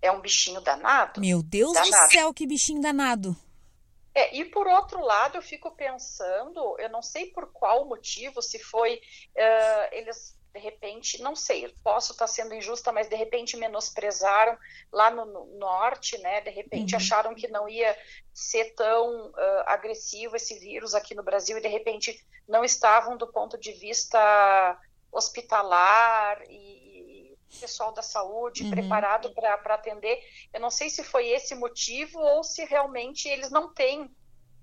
É 0.00 0.10
um 0.12 0.20
bichinho 0.20 0.60
danado. 0.60 1.20
Meu 1.20 1.42
Deus 1.42 1.72
do 1.72 1.74
Danado. 1.90 2.10
céu, 2.12 2.34
que 2.34 2.46
bichinho 2.46 2.80
danado. 2.80 3.36
É, 4.14 4.36
e 4.36 4.44
por 4.44 4.66
outro 4.66 5.00
lado, 5.02 5.38
eu 5.38 5.42
fico 5.42 5.70
pensando, 5.70 6.76
eu 6.78 6.90
não 6.90 7.00
sei 7.00 7.26
por 7.30 7.50
qual 7.52 7.86
motivo, 7.88 8.42
se 8.42 8.58
foi 8.58 9.00
eh, 9.34 9.98
eles 9.98 10.36
de 10.54 10.60
repente, 10.60 11.20
não 11.22 11.34
sei, 11.34 11.74
posso 11.82 12.12
estar 12.12 12.26
sendo 12.26 12.54
injusta, 12.54 12.92
mas 12.92 13.08
de 13.08 13.16
repente 13.16 13.56
menosprezaram 13.56 14.56
lá 14.92 15.10
no, 15.10 15.24
no 15.24 15.46
norte, 15.58 16.18
né? 16.18 16.40
De 16.42 16.50
repente 16.50 16.94
Uhum. 16.94 16.98
acharam 16.98 17.34
que 17.34 17.48
não 17.48 17.68
ia 17.68 17.96
ser 18.34 18.74
tão 18.74 19.32
eh, 19.36 19.64
agressivo 19.66 20.36
esse 20.36 20.58
vírus 20.58 20.94
aqui 20.94 21.14
no 21.14 21.22
Brasil 21.22 21.56
e 21.58 21.62
de 21.62 21.68
repente 21.68 22.14
não 22.46 22.64
estavam 22.64 23.16
do 23.16 23.32
ponto 23.32 23.58
de 23.58 23.72
vista 23.72 24.78
hospitalar 25.10 26.42
e, 26.48 27.30
e 27.32 27.38
pessoal 27.58 27.92
da 27.92 28.02
saúde 28.02 28.64
Uhum. 28.64 28.70
preparado 28.70 29.32
para 29.34 29.74
atender. 29.74 30.18
Eu 30.52 30.60
não 30.60 30.70
sei 30.70 30.90
se 30.90 31.04
foi 31.04 31.28
esse 31.28 31.54
motivo 31.54 32.18
ou 32.18 32.42
se 32.42 32.64
realmente 32.64 33.28
eles 33.28 33.50
não 33.50 33.72
têm 33.72 34.10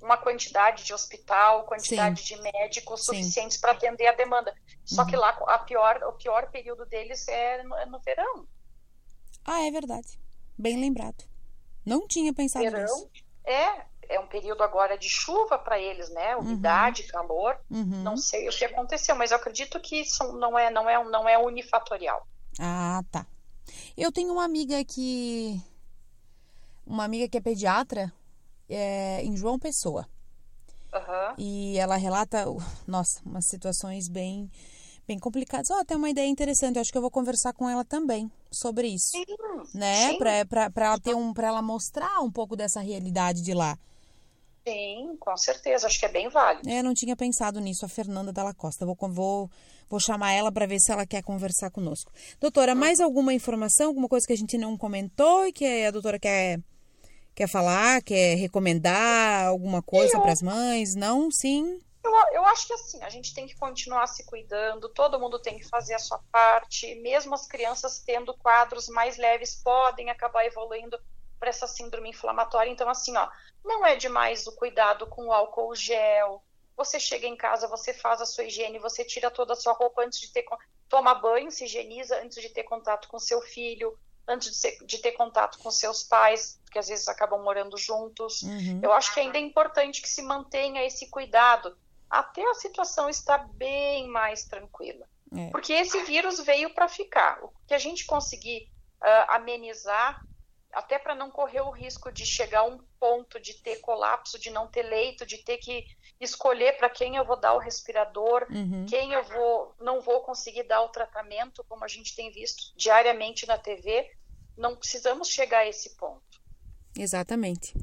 uma 0.01 0.17
quantidade 0.17 0.83
de 0.83 0.93
hospital, 0.93 1.63
quantidade 1.65 2.23
de 2.23 2.35
médicos 2.41 3.01
Sim. 3.01 3.05
suficientes 3.07 3.57
para 3.57 3.71
atender 3.73 4.07
a 4.07 4.13
demanda. 4.13 4.53
Só 4.85 5.01
Uhum. 5.01 5.07
que 5.07 5.15
lá 5.15 5.29
a 5.29 5.59
pior, 5.59 6.01
o 6.03 6.13
pior 6.13 6.49
período 6.51 6.85
deles 6.85 7.27
é 7.27 7.63
no, 7.63 7.75
é 7.75 7.85
no 7.85 7.99
verão. 7.99 8.47
Ah, 9.45 9.61
é 9.61 9.71
verdade. 9.71 10.19
Bem 10.57 10.79
lembrado. 10.79 11.23
Não 11.85 12.07
tinha 12.07 12.33
pensado 12.33 12.63
verão 12.65 12.81
nisso. 12.83 13.09
é 13.45 13.87
é 14.11 14.19
um 14.19 14.25
período 14.25 14.63
agora 14.63 14.97
de 14.97 15.07
chuva 15.07 15.59
para 15.59 15.79
eles, 15.79 16.09
né? 16.09 16.35
Umidade, 16.35 17.03
calor. 17.03 17.55
Uhum. 17.69 18.01
Não 18.01 18.17
sei 18.17 18.49
o 18.49 18.51
que 18.51 18.65
aconteceu, 18.65 19.15
mas 19.15 19.29
eu 19.29 19.37
acredito 19.37 19.79
que 19.79 19.97
isso 20.01 20.23
não 20.33 20.57
é 20.57 20.71
não 20.71 20.89
é 20.89 21.03
não 21.03 21.29
é 21.29 21.37
unifatorial. 21.37 22.25
Ah, 22.59 23.03
tá. 23.11 23.27
Eu 23.95 24.11
tenho 24.11 24.33
uma 24.33 24.43
amiga 24.45 24.83
que. 24.83 25.61
Uma 26.87 27.03
amiga 27.03 27.29
que 27.29 27.37
é 27.37 27.41
pediatra 27.41 28.11
é, 28.69 29.23
em 29.23 29.35
João 29.35 29.57
Pessoa. 29.59 30.07
Aham. 30.93 31.35
E 31.37 31.77
ela 31.77 31.95
relata, 31.97 32.45
nossa, 32.87 33.21
umas 33.25 33.45
situações 33.47 34.07
bem, 34.09 34.49
bem 35.07 35.19
complicadas. 35.19 35.69
Ó, 35.69 35.83
tem 35.83 35.97
uma 35.97 36.09
ideia 36.09 36.27
interessante. 36.27 36.75
Eu 36.77 36.81
acho 36.81 36.91
que 36.91 36.97
eu 36.97 37.01
vou 37.01 37.11
conversar 37.11 37.53
com 37.53 37.69
ela 37.69 37.85
também 37.85 38.31
sobre 38.51 38.87
isso. 38.87 39.11
Sim, 39.11 39.25
Né? 39.73 40.11
sim. 40.11 40.17
Pra, 40.17 40.45
pra, 40.45 40.69
pra 40.69 40.85
ela 40.87 40.99
ter 40.99 41.13
um. 41.15 41.33
para 41.33 41.47
ela 41.47 41.61
mostrar 41.61 42.19
um 42.21 42.31
pouco 42.31 42.55
dessa 42.55 42.79
realidade 42.81 43.41
de 43.41 43.53
lá. 43.53 43.77
Sim, 44.67 45.15
com 45.19 45.35
certeza. 45.37 45.87
Acho 45.87 45.99
que 45.99 46.05
é 46.05 46.09
bem 46.11 46.29
válido. 46.29 46.67
É, 46.69 46.79
Eu 46.79 46.83
não 46.83 46.93
tinha 46.93 47.15
pensado 47.15 47.59
nisso, 47.59 47.85
a 47.85 47.89
Fernanda 47.89 48.31
Dalla 48.33 48.53
Costa. 48.53 48.85
Vou, 48.85 48.95
vou, 49.09 49.49
vou 49.89 49.99
chamar 49.99 50.33
ela 50.33 50.51
para 50.51 50.65
ver 50.67 50.79
se 50.79 50.91
ela 50.91 51.05
quer 51.07 51.23
conversar 51.23 51.71
conosco. 51.71 52.11
Doutora, 52.39 52.75
mais 52.75 52.99
alguma 52.99 53.33
informação, 53.33 53.87
alguma 53.87 54.07
coisa 54.07 54.27
que 54.27 54.33
a 54.33 54.37
gente 54.37 54.57
não 54.57 54.77
comentou 54.77 55.45
e 55.47 55.53
que 55.53 55.85
a 55.85 55.91
doutora 55.91 56.19
quer, 56.19 56.59
quer 57.39 57.47
falar, 57.47 58.01
quer 58.03 58.35
recomendar 58.35 59.45
alguma 59.47 59.81
coisa 59.81 60.17
Eu- 60.17 60.21
para 60.21 60.33
as 60.33 60.41
mães? 60.41 60.93
Não? 60.93 61.31
Sim? 61.31 61.79
Eu, 62.03 62.11
eu 62.33 62.45
acho 62.47 62.67
que 62.67 62.73
assim, 62.73 63.01
a 63.01 63.09
gente 63.09 63.33
tem 63.33 63.47
que 63.47 63.55
continuar 63.55 64.07
se 64.07 64.25
cuidando, 64.25 64.89
todo 64.89 65.19
mundo 65.19 65.39
tem 65.39 65.57
que 65.57 65.67
fazer 65.67 65.93
a 65.93 65.99
sua 65.99 66.19
parte, 66.31 66.95
mesmo 66.95 67.33
as 67.33 67.47
crianças 67.47 67.99
tendo 68.05 68.33
quadros 68.37 68.89
mais 68.89 69.17
leves 69.17 69.55
podem 69.63 70.09
acabar 70.09 70.45
evoluindo 70.45 70.99
para 71.39 71.49
essa 71.49 71.65
síndrome 71.67 72.09
inflamatória. 72.09 72.69
Então, 72.69 72.89
assim, 72.89 73.15
ó, 73.15 73.29
não 73.63 73.85
é 73.85 73.95
demais 73.95 74.45
o 74.47 74.55
cuidado 74.55 75.07
com 75.07 75.27
o 75.27 75.31
álcool 75.33 75.73
gel. 75.75 76.43
Você 76.75 76.99
chega 76.99 77.25
em 77.27 77.37
casa, 77.37 77.67
você 77.69 77.93
faz 77.93 78.19
a 78.21 78.25
sua 78.25 78.43
higiene, 78.45 78.79
você 78.79 79.05
tira 79.05 79.31
toda 79.31 79.53
a 79.53 79.55
sua 79.55 79.73
roupa 79.73 80.01
antes 80.03 80.19
de 80.19 80.31
ter. 80.33 80.43
Toma 80.89 81.13
banho, 81.15 81.51
se 81.51 81.65
higieniza 81.65 82.21
antes 82.21 82.41
de 82.41 82.49
ter 82.49 82.63
contato 82.63 83.07
com 83.07 83.19
seu 83.19 83.41
filho, 83.41 83.97
antes 84.27 84.49
de, 84.51 84.55
ser- 84.57 84.77
de 84.85 84.97
ter 84.99 85.13
contato 85.13 85.57
com 85.59 85.71
seus 85.71 86.03
pais, 86.03 86.58
que 86.69 86.79
às 86.79 86.87
vezes 86.87 87.07
acabam 87.07 87.41
morando 87.41 87.77
juntos. 87.77 88.41
Uhum. 88.43 88.79
Eu 88.83 88.93
acho 88.93 89.13
que 89.13 89.19
ainda 89.19 89.37
é 89.37 89.41
importante 89.41 90.01
que 90.01 90.09
se 90.09 90.21
mantenha 90.21 90.85
esse 90.85 91.09
cuidado 91.09 91.77
até 92.09 92.43
a 92.49 92.55
situação 92.55 93.09
estar 93.09 93.47
bem 93.53 94.07
mais 94.07 94.45
tranquila. 94.45 95.05
É. 95.35 95.49
Porque 95.51 95.73
esse 95.73 96.01
vírus 96.03 96.39
veio 96.39 96.73
para 96.73 96.87
ficar. 96.87 97.39
O 97.43 97.51
que 97.67 97.73
a 97.73 97.77
gente 97.77 98.05
conseguir 98.05 98.67
ah, 99.01 99.35
amenizar, 99.35 100.21
até 100.71 100.99
para 100.99 101.15
não 101.15 101.31
correr 101.31 101.61
o 101.61 101.71
risco 101.71 102.11
de 102.11 102.25
chegar 102.25 102.59
a 102.59 102.65
um 102.65 102.79
ponto 102.99 103.39
de 103.39 103.53
ter 103.55 103.77
colapso, 103.77 104.37
de 104.37 104.49
não 104.49 104.67
ter 104.67 104.83
leito, 104.83 105.25
de 105.25 105.37
ter 105.37 105.57
que 105.57 105.85
escolher 106.19 106.77
para 106.77 106.89
quem 106.89 107.15
eu 107.15 107.25
vou 107.25 107.39
dar 107.39 107.53
o 107.53 107.59
respirador, 107.59 108.45
Uhum. 108.49 108.85
quem 108.87 109.13
eu 109.13 109.23
vou 109.23 109.73
não 109.79 110.01
vou 110.01 110.21
conseguir 110.21 110.63
dar 110.63 110.81
o 110.81 110.89
tratamento, 110.89 111.63
como 111.67 111.85
a 111.85 111.87
gente 111.87 112.15
tem 112.15 112.31
visto 112.31 112.73
diariamente 112.75 113.47
na 113.47 113.57
TV, 113.57 114.11
não 114.57 114.75
precisamos 114.75 115.29
chegar 115.29 115.59
a 115.59 115.67
esse 115.67 115.95
ponto. 115.95 116.21
Exatamente. 117.01 117.73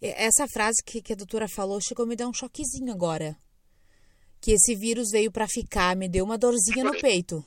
Essa 0.00 0.46
frase 0.48 0.82
que, 0.84 1.02
que 1.02 1.12
a 1.12 1.16
doutora 1.16 1.46
falou 1.48 1.80
chegou 1.80 2.04
a 2.04 2.08
me 2.08 2.16
dar 2.16 2.26
um 2.28 2.32
choquezinho 2.34 2.92
agora. 2.92 3.36
Que 4.40 4.52
esse 4.52 4.74
vírus 4.74 5.10
veio 5.10 5.30
para 5.30 5.46
ficar, 5.46 5.94
me 5.94 6.08
deu 6.08 6.24
uma 6.24 6.38
dorzinha 6.38 6.82
no 6.82 6.98
peito. 6.98 7.44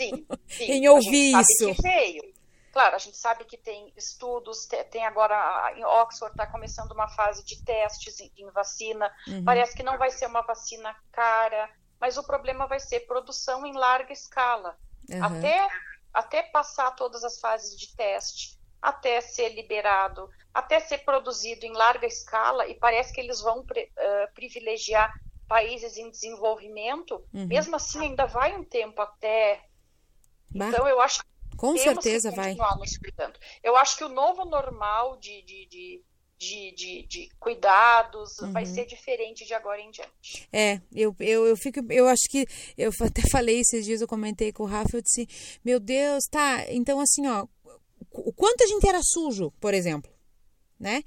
Sim, 0.00 0.26
sim. 0.46 0.64
Em 0.70 0.86
a 0.86 0.92
ouvir 0.92 1.32
sabe 1.32 1.44
isso. 1.50 1.74
que 1.74 1.82
veio. 1.82 2.34
Claro, 2.72 2.96
a 2.96 2.98
gente 2.98 3.16
sabe 3.16 3.44
que 3.44 3.56
tem 3.56 3.92
estudos, 3.96 4.66
te- 4.68 4.82
tem 4.84 5.04
agora 5.06 5.72
em 5.76 5.84
Oxford 5.84 6.32
está 6.32 6.44
começando 6.46 6.90
uma 6.92 7.08
fase 7.08 7.44
de 7.44 7.62
testes 7.64 8.18
em, 8.20 8.50
vacina. 8.52 9.12
Uhum. 9.28 9.44
Parece 9.44 9.76
que 9.76 9.82
não 9.82 9.96
vai 9.98 10.10
ser 10.10 10.26
uma 10.26 10.42
vacina 10.42 10.94
cara, 11.12 11.70
mas 12.00 12.16
o 12.16 12.24
problema 12.24 12.66
vai 12.66 12.80
ser 12.80 13.00
produção 13.06 13.64
em 13.66 13.72
larga 13.76 14.12
escala. 14.12 14.76
Aham. 15.10 15.38
Até, 15.38 15.68
até 16.12 16.42
passar 16.44 16.92
todas 16.92 17.22
as 17.22 17.38
fases 17.38 17.76
de 17.78 17.94
teste, 17.94 18.58
até 18.84 19.20
ser 19.20 19.50
liberado, 19.50 20.28
até 20.52 20.78
ser 20.80 20.98
produzido 20.98 21.64
em 21.66 21.72
larga 21.72 22.06
escala, 22.06 22.66
e 22.68 22.74
parece 22.78 23.12
que 23.12 23.20
eles 23.20 23.40
vão 23.40 23.64
eh, 23.76 24.26
privilegiar 24.34 25.10
países 25.48 25.96
em 25.96 26.10
desenvolvimento, 26.10 27.24
Uhum. 27.34 27.48
mesmo 27.48 27.76
assim 27.76 28.00
ainda 28.00 28.26
vai 28.26 28.54
um 28.56 28.64
tempo 28.64 29.00
até. 29.00 29.62
Bah, 30.54 30.68
Então 30.68 30.86
eu 30.88 31.00
acho 31.00 31.18
que 31.20 31.28
com 31.56 31.76
certeza 31.78 32.30
que 32.30 32.36
vai. 32.36 32.50
continuar 32.50 32.76
nos 32.78 32.96
cuidando. 32.98 33.38
Eu 33.62 33.76
acho 33.76 33.96
que 33.96 34.04
o 34.04 34.08
novo 34.08 34.44
normal 34.44 35.16
de, 35.18 35.42
de, 35.42 35.66
de, 35.68 36.04
de, 36.38 36.72
de- 36.74 37.06
de 37.08 37.28
cuidados 37.40 38.36
vai 38.52 38.64
Uhum. 38.64 38.74
ser 38.74 38.86
diferente 38.86 39.44
de 39.46 39.54
agora 39.54 39.80
em 39.80 39.90
diante. 39.90 40.48
É, 40.52 40.80
eu, 40.92 41.14
eu, 41.20 41.46
eu 41.46 41.56
fico, 41.56 41.80
eu 41.90 42.06
acho 42.08 42.28
que, 42.30 42.46
eu 42.76 42.90
até 43.02 43.22
falei 43.30 43.60
esses 43.60 43.84
dias, 43.84 44.00
eu 44.00 44.08
comentei 44.08 44.52
com 44.52 44.62
o 44.64 44.66
Rafa, 44.66 44.96
eu 44.96 45.02
disse, 45.02 45.26
meu 45.64 45.78
Deus, 45.80 46.24
tá, 46.30 46.64
então 46.70 47.00
assim, 47.00 47.26
ó, 47.26 47.46
o 48.20 48.32
quanto 48.32 48.62
a 48.62 48.66
gente 48.66 48.88
era 48.88 49.00
sujo, 49.02 49.52
por 49.60 49.74
exemplo, 49.74 50.10
né? 50.78 51.02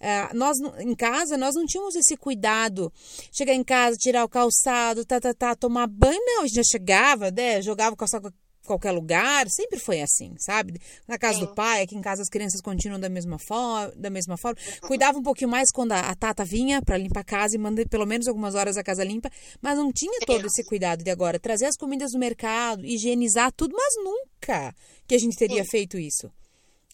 Uh, 0.00 0.34
nós 0.34 0.56
em 0.78 0.94
casa 0.94 1.36
nós 1.36 1.54
não 1.54 1.66
tínhamos 1.66 1.94
esse 1.94 2.16
cuidado. 2.16 2.90
Chegar 3.30 3.52
em 3.52 3.62
casa, 3.62 3.96
tirar 3.98 4.24
o 4.24 4.28
calçado, 4.28 5.04
tá, 5.04 5.20
tá, 5.20 5.34
tá, 5.34 5.54
tomar 5.54 5.86
banho, 5.86 6.18
não, 6.24 6.42
a 6.42 6.46
gente 6.46 6.56
já 6.56 6.62
chegava, 6.64 7.30
né? 7.30 7.60
Jogava 7.60 7.94
o 7.94 7.96
calçado 7.96 8.32
qualquer 8.70 8.92
lugar, 8.92 9.48
sempre 9.48 9.78
foi 9.78 10.00
assim, 10.00 10.34
sabe? 10.38 10.80
Na 11.08 11.18
casa 11.18 11.40
Sim. 11.40 11.46
do 11.46 11.54
pai, 11.54 11.82
aqui 11.82 11.96
em 11.96 12.00
casa 12.00 12.22
as 12.22 12.28
crianças 12.28 12.60
continuam 12.60 13.00
da 13.00 13.08
mesma 13.08 13.38
forma, 13.38 13.92
da 13.96 14.10
mesma 14.10 14.36
forma. 14.36 14.56
Uhum. 14.60 14.88
Cuidava 14.88 15.18
um 15.18 15.22
pouquinho 15.22 15.50
mais 15.50 15.70
quando 15.72 15.92
a, 15.92 16.00
a 16.00 16.14
Tata 16.14 16.44
vinha 16.44 16.80
para 16.80 16.96
limpar 16.96 17.20
a 17.20 17.24
casa 17.24 17.56
e 17.56 17.58
mandei 17.58 17.84
pelo 17.84 18.06
menos 18.06 18.28
algumas 18.28 18.54
horas 18.54 18.76
a 18.76 18.82
casa 18.82 19.02
limpa, 19.02 19.28
mas 19.60 19.76
não 19.76 19.92
tinha 19.92 20.20
todo 20.24 20.46
esse 20.46 20.64
cuidado 20.64 21.02
de 21.02 21.10
agora 21.10 21.40
trazer 21.40 21.66
as 21.66 21.76
comidas 21.76 22.12
do 22.12 22.18
mercado, 22.18 22.86
higienizar 22.86 23.52
tudo, 23.52 23.74
mas 23.76 23.94
nunca 23.96 24.74
que 25.06 25.14
a 25.14 25.18
gente 25.18 25.36
teria 25.36 25.64
Sim. 25.64 25.70
feito 25.70 25.98
isso. 25.98 26.30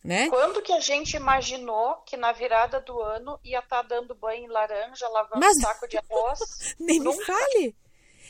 Né? 0.03 0.29
Quando 0.29 0.62
que 0.62 0.73
a 0.73 0.79
gente 0.79 1.17
imaginou 1.17 1.97
que 2.07 2.17
na 2.17 2.31
virada 2.31 2.81
do 2.81 3.01
ano 3.01 3.41
ia 3.45 3.59
estar 3.59 3.83
tá 3.83 3.89
dando 3.89 4.15
banho 4.15 4.45
em 4.45 4.49
laranja, 4.49 5.09
lavando 5.09 5.41
mas... 5.41 5.61
saco 5.61 5.89
de 5.89 5.99
arroz? 5.99 6.39
Nem 6.79 7.01
Nunca. 7.01 7.19
me 7.19 7.25
fale. 7.25 7.77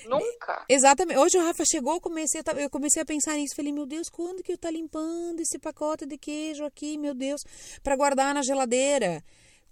Nunca. 0.05 0.65
Exatamente. 0.69 1.19
Hoje 1.19 1.39
o 1.39 1.43
Rafa 1.43 1.65
chegou, 1.65 1.95
eu 1.95 2.01
comecei, 2.01 2.43
eu 2.59 2.71
comecei 2.71 3.03
a 3.03 3.07
pensar 3.07 3.35
nisso. 3.35 3.57
Falei, 3.57 3.73
meu 3.73 3.87
Deus, 3.87 4.09
quando 4.09 4.43
que 4.43 4.53
eu 4.53 4.59
tá 4.59 4.71
limpando 4.71 5.41
esse 5.41 5.59
pacote 5.59 6.07
de 6.07 6.19
queijo 6.19 6.65
aqui, 6.65 6.99
meu 6.99 7.15
Deus, 7.15 7.43
para 7.83 7.97
guardar 7.97 8.35
na 8.35 8.43
geladeira? 8.43 9.23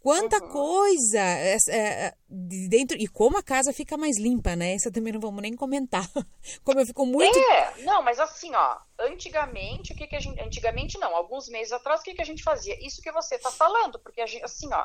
Quanta 0.04 0.36
uhum. 0.36 0.50
coisa 0.50 1.18
é, 1.18 1.56
é, 1.70 2.14
de 2.28 2.68
dentro. 2.68 2.94
E 3.00 3.08
como 3.08 3.38
a 3.38 3.42
casa 3.42 3.72
fica 3.72 3.96
mais 3.96 4.18
limpa, 4.18 4.54
né? 4.54 4.74
Isso 4.74 4.92
também 4.92 5.14
não 5.14 5.18
vamos 5.18 5.40
nem 5.40 5.56
comentar. 5.56 6.06
Como 6.62 6.78
eu 6.78 6.84
fico 6.84 7.06
muito. 7.06 7.38
É, 7.38 7.82
não, 7.84 8.02
mas 8.02 8.20
assim, 8.20 8.54
ó, 8.54 8.76
antigamente, 9.00 9.94
o 9.94 9.96
que, 9.96 10.06
que 10.06 10.14
a 10.14 10.20
gente. 10.20 10.38
Antigamente 10.42 10.98
não, 10.98 11.16
alguns 11.16 11.48
meses 11.48 11.72
atrás, 11.72 12.00
o 12.00 12.04
que, 12.04 12.12
que 12.12 12.20
a 12.20 12.26
gente 12.26 12.42
fazia? 12.42 12.76
Isso 12.86 13.00
que 13.00 13.10
você 13.12 13.38
tá 13.38 13.50
falando, 13.50 13.98
porque 13.98 14.20
a 14.20 14.26
gente, 14.26 14.44
assim, 14.44 14.68
ó, 14.74 14.84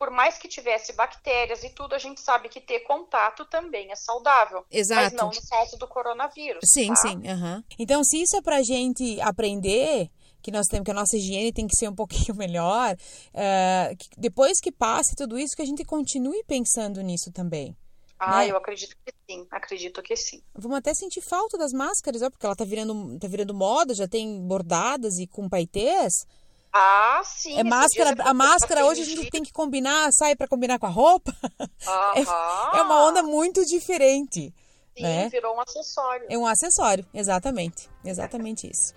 por 0.00 0.10
mais 0.10 0.38
que 0.38 0.48
tivesse 0.48 0.94
bactérias 0.94 1.62
e 1.62 1.68
tudo, 1.68 1.94
a 1.94 1.98
gente 1.98 2.22
sabe 2.22 2.48
que 2.48 2.58
ter 2.58 2.80
contato 2.80 3.44
também 3.44 3.92
é 3.92 3.94
saudável. 3.94 4.64
Exato. 4.70 5.02
Mas 5.02 5.12
não 5.12 5.28
no 5.28 5.46
caso 5.46 5.76
do 5.76 5.86
coronavírus. 5.86 6.62
Sim, 6.64 6.88
tá? 6.88 6.96
sim. 6.96 7.16
Uhum. 7.16 7.62
Então, 7.78 8.02
se 8.02 8.22
isso 8.22 8.34
é 8.34 8.40
pra 8.40 8.62
gente 8.62 9.20
aprender, 9.20 10.10
que 10.42 10.50
nós 10.50 10.66
temos, 10.68 10.86
que 10.86 10.90
a 10.90 10.94
nossa 10.94 11.18
higiene 11.18 11.52
tem 11.52 11.66
que 11.66 11.76
ser 11.76 11.86
um 11.86 11.94
pouquinho 11.94 12.34
melhor, 12.34 12.94
uh, 12.94 13.96
que 13.98 14.08
depois 14.16 14.58
que 14.58 14.72
passe 14.72 15.14
tudo 15.14 15.38
isso, 15.38 15.54
que 15.54 15.60
a 15.60 15.66
gente 15.66 15.84
continue 15.84 16.42
pensando 16.44 17.02
nisso 17.02 17.30
também. 17.30 17.76
Ah, 18.18 18.38
né? 18.38 18.50
eu 18.50 18.56
acredito 18.56 18.96
que 19.04 19.12
sim, 19.30 19.46
acredito 19.50 20.02
que 20.02 20.16
sim. 20.16 20.42
Vamos 20.54 20.78
até 20.78 20.94
sentir 20.94 21.20
falta 21.20 21.58
das 21.58 21.72
máscaras, 21.72 22.22
ó, 22.22 22.30
porque 22.30 22.46
ela 22.46 22.56
tá 22.56 22.64
virando, 22.64 23.18
tá 23.18 23.28
virando 23.28 23.52
moda, 23.52 23.92
já 23.92 24.08
tem 24.08 24.40
bordadas 24.46 25.18
e 25.18 25.26
com 25.26 25.46
paetês. 25.46 26.24
Ah, 26.72 27.20
sim. 27.24 27.58
É 27.58 27.64
máscara, 27.64 28.14
a 28.22 28.32
máscara 28.32 28.86
hoje 28.86 29.02
a 29.02 29.04
gente 29.04 29.30
tem 29.30 29.42
que 29.42 29.52
combinar, 29.52 30.10
sai 30.12 30.36
para 30.36 30.46
combinar 30.46 30.78
com 30.78 30.86
a 30.86 30.90
roupa. 30.90 31.34
É, 32.14 32.78
é, 32.78 32.82
uma 32.82 33.06
onda 33.06 33.22
muito 33.22 33.64
diferente. 33.64 34.52
Sim, 34.96 35.02
né? 35.02 35.28
virou 35.28 35.56
um 35.56 35.60
acessório. 35.60 36.26
É 36.28 36.36
um 36.36 36.46
acessório, 36.46 37.06
exatamente. 37.14 37.88
Exatamente 38.04 38.70
isso. 38.70 38.94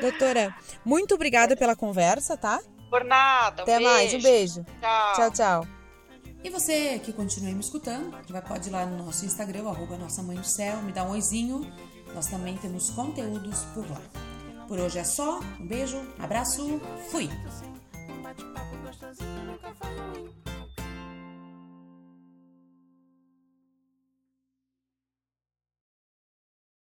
Doutora, 0.00 0.54
muito 0.84 1.14
obrigada 1.14 1.56
pela 1.56 1.76
conversa, 1.76 2.36
tá? 2.36 2.60
Por 2.88 3.04
nada. 3.04 3.62
Um 3.62 3.64
Até 3.64 3.78
beijo. 3.78 3.90
mais, 3.90 4.14
um 4.14 4.22
beijo. 4.22 4.66
Tchau. 4.80 5.12
Tchau, 5.14 5.30
tchau. 5.30 5.66
E 6.42 6.50
você 6.50 6.98
que 7.00 7.12
continua 7.12 7.52
me 7.52 7.60
escutando, 7.60 8.16
vai 8.30 8.42
pode 8.42 8.68
ir 8.68 8.72
lá 8.72 8.86
no 8.86 9.04
nosso 9.04 9.26
Instagram, 9.26 9.68
arroba 9.68 9.96
Nossa 9.96 10.22
Mãe 10.22 10.36
do 10.36 10.46
Céu, 10.46 10.80
me 10.82 10.92
dá 10.92 11.02
um 11.02 11.10
oizinho. 11.10 11.60
Nós 12.14 12.26
também 12.28 12.56
temos 12.56 12.90
conteúdos 12.90 13.64
por 13.74 13.88
lá. 13.90 14.00
Por 14.68 14.78
hoje 14.80 14.98
é 14.98 15.04
só. 15.04 15.40
Um 15.60 15.66
beijo, 15.66 16.00
abraço, 16.18 16.80
fui! 17.10 17.28